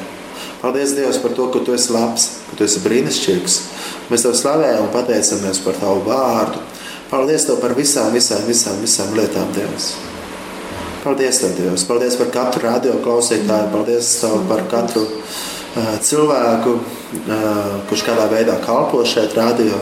Paldies 0.59 0.97
Dievs 0.97 1.21
par 1.23 1.37
to, 1.39 1.47
ka 1.55 1.63
Tu 1.63 1.77
esi 1.77 1.95
labs, 1.95 2.25
ka 2.49 2.59
Tu 2.59 2.67
esi 2.67 2.83
brīnišķīgs. 2.83 3.61
Mēs 4.11 4.27
Tev 4.27 4.35
slavējam 4.35 4.89
un 4.89 4.91
pateicamies 4.91 5.63
par 5.63 5.79
Tavu 5.79 6.03
vārdu. 6.09 6.65
Paldies 7.13 7.47
Tev 7.47 7.63
par 7.63 7.79
visām, 7.79 8.11
visām, 8.11 8.43
visām, 8.51 8.83
visām 8.83 9.15
lietām, 9.15 9.55
Dievs. 9.55 9.93
Paldies 11.07 11.39
Tev, 11.45 11.55
Dievs. 11.63 11.87
Paldies 11.87 12.19
par 12.19 12.35
katru 12.35 12.67
radio 12.67 12.99
klausītāju. 13.07 13.71
Paldies 13.71 14.17
Tev 14.19 14.41
par 14.51 14.67
katru 14.75 15.07
uh, 15.07 15.95
cilvēku, 16.03 16.81
uh, 17.23 17.75
kurš 17.87 18.09
kādā 18.11 18.27
veidā 18.35 18.59
kalpo 18.67 19.07
šeit 19.07 19.39
radio. 19.39 19.79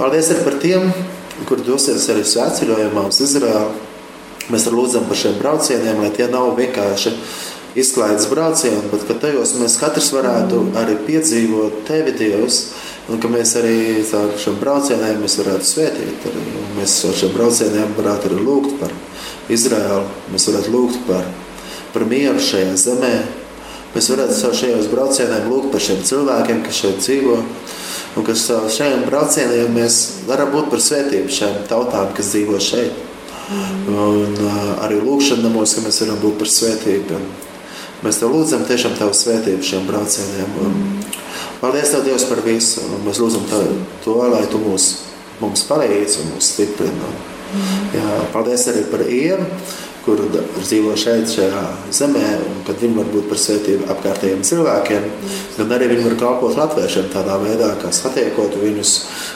Paldies 0.00 0.32
arī 0.32 0.48
par 0.48 0.62
tiem, 0.64 0.88
kuri 1.48 1.64
dosies 1.66 2.08
arī 2.12 2.24
svētceļojumā 2.26 3.06
uz 3.08 3.20
Izraēlu. 3.24 3.88
Mēs 4.52 4.66
lūdzam 4.72 5.06
par 5.08 5.18
šiem 5.18 5.36
braucieniem, 5.38 6.00
lai 6.02 6.10
tie 6.14 6.26
nav 6.30 6.56
vienkārši 6.58 7.12
izklaides 7.78 8.26
braucieni, 8.28 8.88
bet 8.92 9.06
ka 9.08 9.16
tajos 9.22 9.54
mēs 9.60 9.78
katrs 9.80 10.10
varētu 10.12 10.64
arī 10.80 10.96
piedzīvot 11.06 11.84
tevi, 11.88 12.14
Dievs. 12.18 12.64
Un 13.10 13.18
ka 13.18 13.26
mēs 13.26 13.56
arī 13.58 14.02
ar 14.14 14.34
šiem 14.38 14.58
braucieniem 14.60 15.22
varētu 15.24 15.66
svētīt. 15.66 16.26
Arī, 16.30 16.42
mēs 16.76 16.96
ar 17.08 17.16
šiem 17.18 17.32
braucieniem 17.34 17.94
varētu 17.96 18.30
arī 18.30 18.42
lūgt 18.46 18.76
par 18.78 18.92
Izraēlu. 19.50 20.04
Mēs 20.30 20.46
varētu 20.50 20.74
lūgt 20.74 21.00
par, 21.08 21.26
par 21.94 22.06
mieru 22.10 22.42
šajā 22.42 22.76
zemē. 22.78 23.14
Mēs 23.96 24.10
varētu 24.12 24.38
ar 24.48 24.58
šajos 24.60 24.90
braucieniem 24.92 25.50
lūgt 25.50 25.72
par 25.74 25.82
šiem 25.82 26.04
cilvēkiem, 26.12 26.62
kas 26.66 26.78
šeit 26.84 27.02
dzīvo. 27.02 27.40
Un 28.12 28.26
ka 28.26 28.34
ar 28.36 28.68
šiem 28.68 29.06
braucieniem 29.06 29.72
mēs 29.72 29.98
varam 30.28 30.50
būt 30.52 30.68
par 30.72 30.82
svētību 30.84 31.32
šiem 31.32 31.62
tautām, 31.70 32.10
kas 32.16 32.34
dzīvo 32.34 32.58
šeit. 32.60 32.98
Un 33.88 34.36
arī 34.84 35.00
lūkšanamos, 35.00 35.76
ka 35.76 35.84
mēs 35.86 36.02
varam 36.04 36.20
būt 36.20 36.36
par 36.42 36.50
svētību. 36.52 37.20
Mēs 38.02 38.18
tev 38.20 38.34
lūdzam 38.34 38.66
tiešām 38.68 38.98
tavu 38.98 39.16
svētību 39.16 39.64
šiem 39.64 39.88
braucieniem. 39.88 40.56
Paldies 41.62 41.92
tev 41.94 42.04
Dievs 42.04 42.26
par 42.28 42.42
visu. 42.44 42.84
Mēs 43.06 43.20
lūdzam 43.22 43.46
tev 43.48 43.64
to, 44.04 44.18
lai 44.32 44.42
tu 44.50 44.60
mūs, 44.60 44.88
mums 45.40 45.64
palīdzi 45.68 46.24
un 46.24 46.34
mūs 46.34 46.52
stiprini. 46.52 47.12
Jā, 47.92 48.18
paldies 48.32 48.66
arī 48.72 48.84
par 48.92 49.04
Ievu 49.06 49.46
kur 50.02 50.18
dzīvo 50.58 50.94
šeit, 50.98 51.30
šajā 51.30 51.62
zemē, 51.94 52.24
un 52.48 52.62
kad 52.66 52.80
viņi 52.82 52.98
var 52.98 53.10
būt 53.12 53.28
par 53.30 53.38
svētību 53.38 53.86
apkārtējiem 53.94 54.42
cilvēkiem, 54.48 55.04
gan 55.58 55.74
arī 55.76 55.90
viņi 55.92 56.06
var 56.08 56.16
kalpot 56.24 56.58
latviešiem 56.58 57.10
tādā 57.12 57.36
veidā, 57.42 57.68
kā 57.82 57.92
satiekot 57.94 58.56
viņus, 58.62 58.94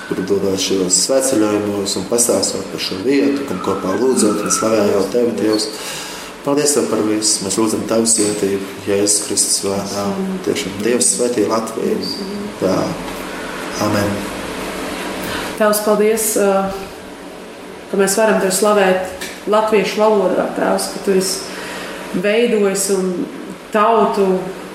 kur 0.09 0.23
dodot 0.27 0.59
šos 0.63 0.99
sveceļojumus 1.05 1.97
un 2.01 2.09
pastāstot 2.11 2.67
par 2.73 2.83
šo 2.83 2.99
vietu, 3.07 3.47
un 3.47 3.63
kopā 3.63 3.95
lūdzot 4.01 4.43
un 4.43 4.59
slavējot 4.59 5.15
Tevi, 5.15 5.37
Dievs. 5.39 5.71
Paldies 6.47 6.77
Tev 6.77 6.85
par 6.87 7.01
visu. 7.03 7.43
Mēs 7.43 7.57
lūdzam 7.59 7.81
Tavu 7.91 8.07
svētību, 8.07 8.67
Jēzus 8.87 9.25
Kristus 9.27 9.65
vārdā. 9.67 10.05
Tiešām 10.47 10.77
Dievs 10.85 11.09
svētī 11.17 11.43
Latviju. 11.51 11.97
Jā. 12.63 12.77
Amen. 13.83 14.13
Tavs 15.59 15.81
paldies, 15.83 16.29
ka 17.91 17.99
mēs 17.99 18.15
varam 18.21 18.39
Tev 18.45 18.55
slavēt 18.55 19.16
latviešu 19.51 20.01
valodā, 20.01 20.49
tēvs, 20.57 20.91
ka 20.93 21.03
tu 21.07 21.17
esi 21.21 22.21
veidojis 22.23 22.89
un 22.97 23.11
tautu 23.75 24.27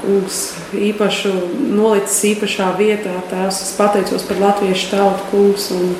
kungs 0.02 0.42
īpašu 0.76 1.32
nolicis 1.76 2.20
īpašā 2.34 2.72
vietā. 2.80 3.14
Tēvs, 3.30 3.62
es 3.66 3.74
pateicos 3.78 4.26
par 4.28 4.42
latviešu 4.42 4.92
tautu 4.96 5.28
kungs 5.32 5.70
un 5.76 5.92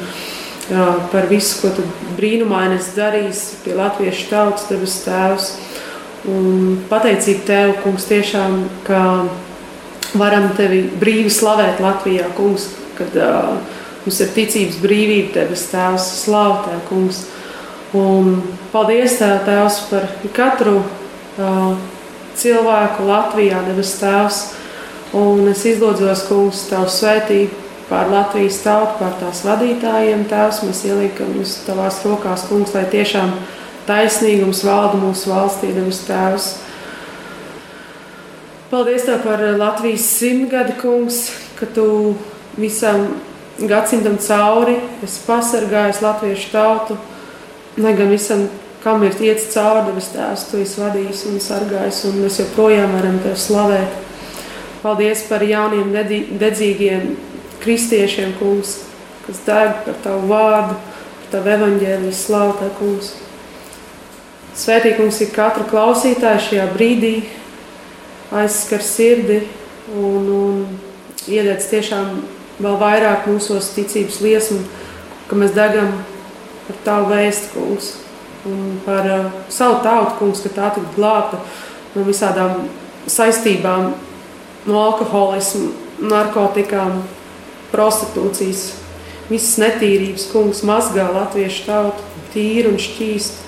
jā, 0.72 0.88
par 1.14 1.30
visu, 1.30 1.60
ko 1.62 1.74
tu 1.78 1.86
brīnumaini 2.18 2.80
esi 2.80 2.96
darījis 2.98 3.44
pie 3.66 3.76
latviešu 3.78 4.28
tautas, 4.32 4.68
debes 4.72 4.98
tēvs. 5.06 5.52
Un 6.32 6.82
pateicīgi 6.90 7.46
tev, 7.48 7.76
kungs, 7.82 8.06
tiešām, 8.10 8.60
ka 8.86 9.02
varam 10.18 10.52
tevi 10.58 10.84
brīvi 11.02 11.32
slavēt 11.34 11.82
Latvijā, 11.82 12.28
kungs, 12.38 12.68
kad 12.98 13.16
uh, 13.18 13.56
mums 14.04 14.20
ir 14.22 14.34
ticības 14.36 14.78
brīvība, 14.84 15.32
debes 15.40 15.66
tēvs, 15.72 16.10
slavtē, 16.26 16.78
kungs. 16.90 17.24
Un 17.92 18.38
paldies, 18.72 19.18
Tev, 19.20 19.42
Tēvs, 19.44 19.78
par 19.90 20.06
katru 20.32 20.78
uh, 20.80 21.74
cilvēku 22.40 23.04
Latvijā, 23.04 23.60
debes 23.68 23.98
Tēvs. 24.00 24.38
Un 25.20 25.44
es 25.52 25.66
izlūdzos, 25.68 26.24
Kungs, 26.30 26.62
Tavu 26.70 26.88
svētību 26.88 27.58
pār 27.90 28.08
Latvijas 28.08 28.62
tautu, 28.64 28.96
pār 29.02 29.18
tās 29.20 29.44
vadītājiem. 29.44 30.24
Tēvs, 30.32 30.62
mēs 30.64 30.86
ieliekam 30.88 31.36
uz 31.44 31.58
Tavās 31.66 32.00
rokās, 32.08 32.48
Kungs, 32.48 32.72
lai 32.78 32.86
tiešām 32.94 33.36
taisnīgums 33.90 34.64
valda 34.64 34.96
mūsu 35.02 35.34
valstī, 35.34 35.76
debes 35.76 36.06
Tēvs. 36.08 36.50
Paldies 38.72 39.04
Tev 39.04 39.20
par 39.28 39.44
Latvijas 39.60 40.08
simtgadi, 40.16 40.80
Kungs, 40.80 41.26
ka 41.60 41.68
Tu 41.68 41.86
visam 42.56 43.10
gadsimtam 43.60 44.16
cauri 44.24 44.80
esi 45.04 45.26
pasargājis 45.28 46.00
latviešu 46.08 46.54
tautu 46.56 46.96
Lai 47.78 47.94
gan 47.96 48.10
visam, 48.12 48.50
kam 48.84 49.04
ir 49.08 49.16
iets 49.24 49.46
cauri, 49.54 49.86
debes 49.88 50.10
tēvs, 50.12 50.48
tu 50.50 50.60
esi 50.60 50.82
vadījis 50.82 51.22
un 51.30 51.38
sargājis, 51.40 52.02
un 52.10 52.18
mēs 52.26 52.42
joprojām 52.42 52.98
varam 52.98 53.20
tevi 53.24 53.40
slavēt. 53.40 54.00
Paldies 54.82 55.22
par 55.30 55.46
jauniem 55.46 55.94
dedzīgiem 56.42 57.14
kristiešiem, 57.62 58.34
kungs, 58.42 58.82
kas 59.24 59.40
deg 59.46 59.84
par 59.86 60.00
tavu 60.04 60.28
vārdu, 60.34 60.76
par 60.76 61.32
tavu 61.38 61.54
evaņģēliju 61.56 62.18
slavu, 62.18 62.58
tā 62.60 62.70
kungs. 62.82 63.14
Svētīgums 64.58 65.22
ir 65.24 65.32
katra 65.32 65.64
klausītāja 65.72 66.44
šajā 66.50 66.68
brīdī, 66.74 67.16
aizskar 68.36 68.84
sirdi 68.84 69.46
un, 69.96 70.28
un 70.28 70.64
iededz 71.32 71.72
tiešām 71.72 72.18
vēl 72.62 72.80
vairāk 72.82 73.32
mūsos 73.32 73.72
ticības 73.78 74.20
liesmu, 74.26 74.66
ka 75.30 75.40
mēs 75.40 75.56
degam 75.56 75.94
par 76.72 76.80
tavu 76.86 77.12
vēstu, 77.12 77.52
kungs, 77.56 77.92
un 78.48 78.80
par 78.86 79.08
uh, 79.10 79.26
savu 79.52 79.82
tautu, 79.84 80.16
kungs, 80.22 80.42
ka 80.46 80.54
tā 80.56 80.70
tik 80.78 80.88
glābta 80.96 81.42
no 81.96 82.06
visādām 82.08 82.64
saistībām, 83.12 83.92
no 84.66 84.80
alkoholismu, 84.80 85.72
narkotikām, 86.02 87.02
prostitūcijas, 87.72 88.66
visas 89.30 89.60
netīrības, 89.62 90.28
kungs, 90.32 90.64
mazgā 90.68 91.08
latviešu 91.12 91.66
tautu, 91.68 92.10
tīru 92.34 92.74
un 92.74 92.82
šķīstu. 92.82 93.48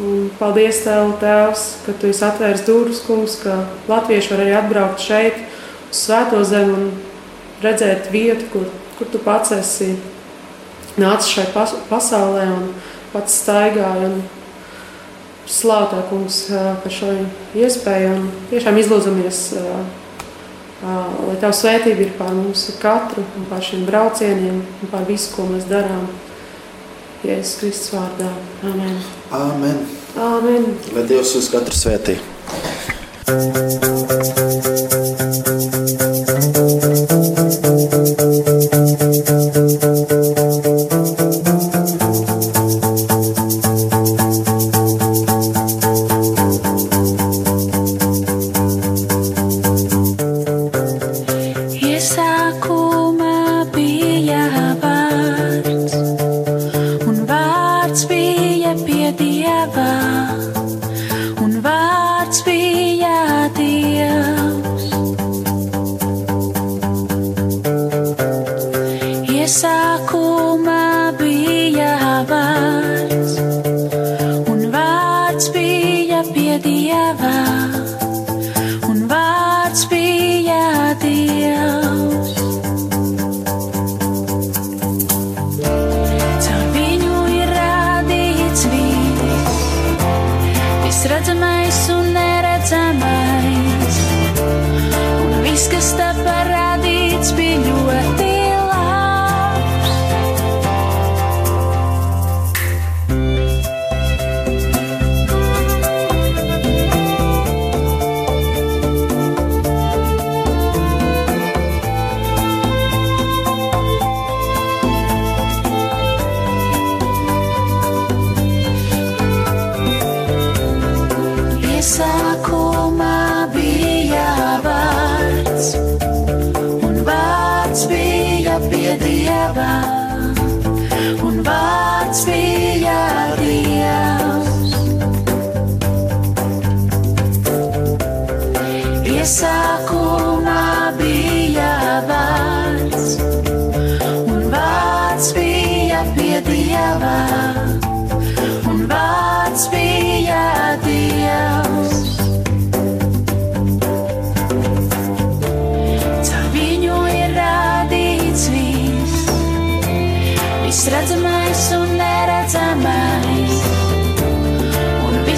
Un 0.00 0.28
paldies, 0.38 0.84
Tev, 0.84 1.16
Tēvs, 1.18 1.64
ka 1.82 1.92
Tu 1.98 2.12
esi 2.12 2.22
atvērs 2.22 2.62
durvis, 2.62 3.02
kungs, 3.02 3.34
ka 3.42 3.56
latvieši 3.90 4.30
var 4.32 4.44
arī 4.44 4.54
atbraukt 4.54 5.02
šeit, 5.02 5.40
uz 5.90 6.04
Svēto 6.04 6.44
zemi 6.46 6.76
un 6.76 6.92
redzēt 7.64 8.06
vietu, 8.14 8.46
kur, 8.52 8.68
kur 8.98 9.10
Tu 9.10 9.18
pats 9.24 9.50
esi 9.56 9.90
nāca 10.98 11.26
šai 11.28 11.46
pas 11.54 11.74
pasaulē 11.90 12.46
un 12.56 12.70
pats 13.12 13.40
staigāja. 13.42 14.10
Slāvotā 15.50 16.04
kungs 16.06 16.44
par 16.52 16.92
šo 16.94 17.08
iespēju 17.58 18.10
un 18.14 18.28
tiešām 18.52 18.76
izlūdzamies, 18.78 19.38
lai 20.84 21.36
tā 21.42 21.50
svētība 21.50 22.04
ir 22.04 22.12
pār 22.18 22.30
mums 22.36 22.68
katru 22.78 23.24
un 23.38 23.48
pār 23.50 23.64
šiem 23.66 23.82
braucieniem 23.88 24.60
un 24.62 24.92
pār 24.92 25.08
visu, 25.10 25.32
ko 25.34 25.48
mēs 25.50 25.66
darām. 25.70 26.06
Jēzus 27.26 27.58
Kristus 27.60 27.90
vārdā. 27.96 28.30
Amen. 28.64 28.96
Amen. 29.36 29.82
Amen. 30.16 30.70
Lai 30.94 31.04
Dievs 31.10 31.34
uz 31.36 31.50
katru 31.52 31.76
svētī. 31.76 32.16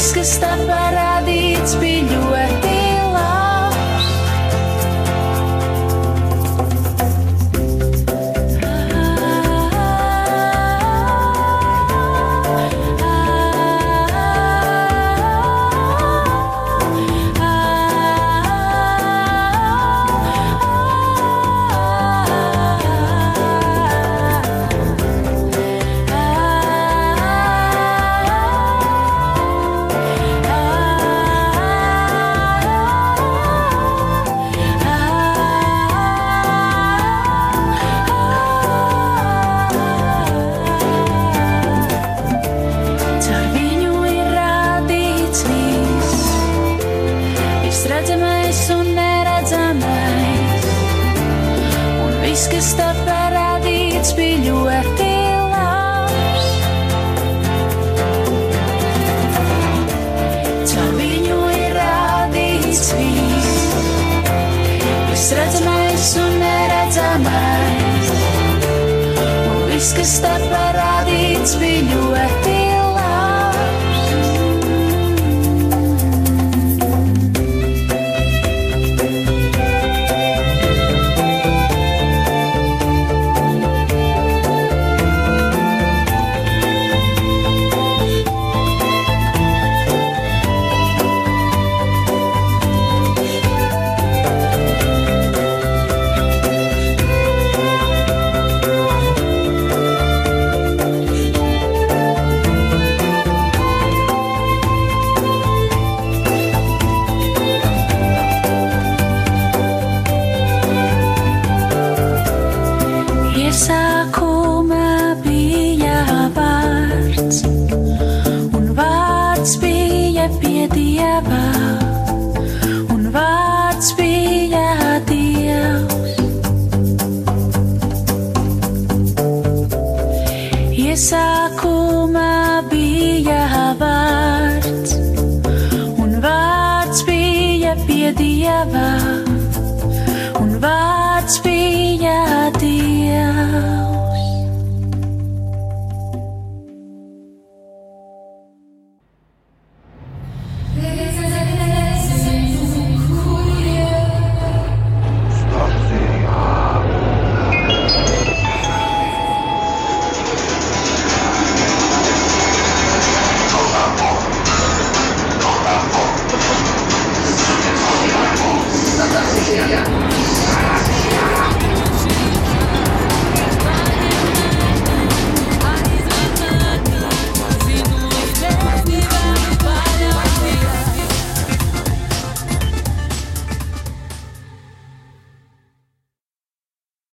Viss, 0.03 0.14
kas 0.16 0.32
tā 0.42 0.50
parādīts, 0.66 1.76
bija 1.78 2.03
ļoti 2.11 2.51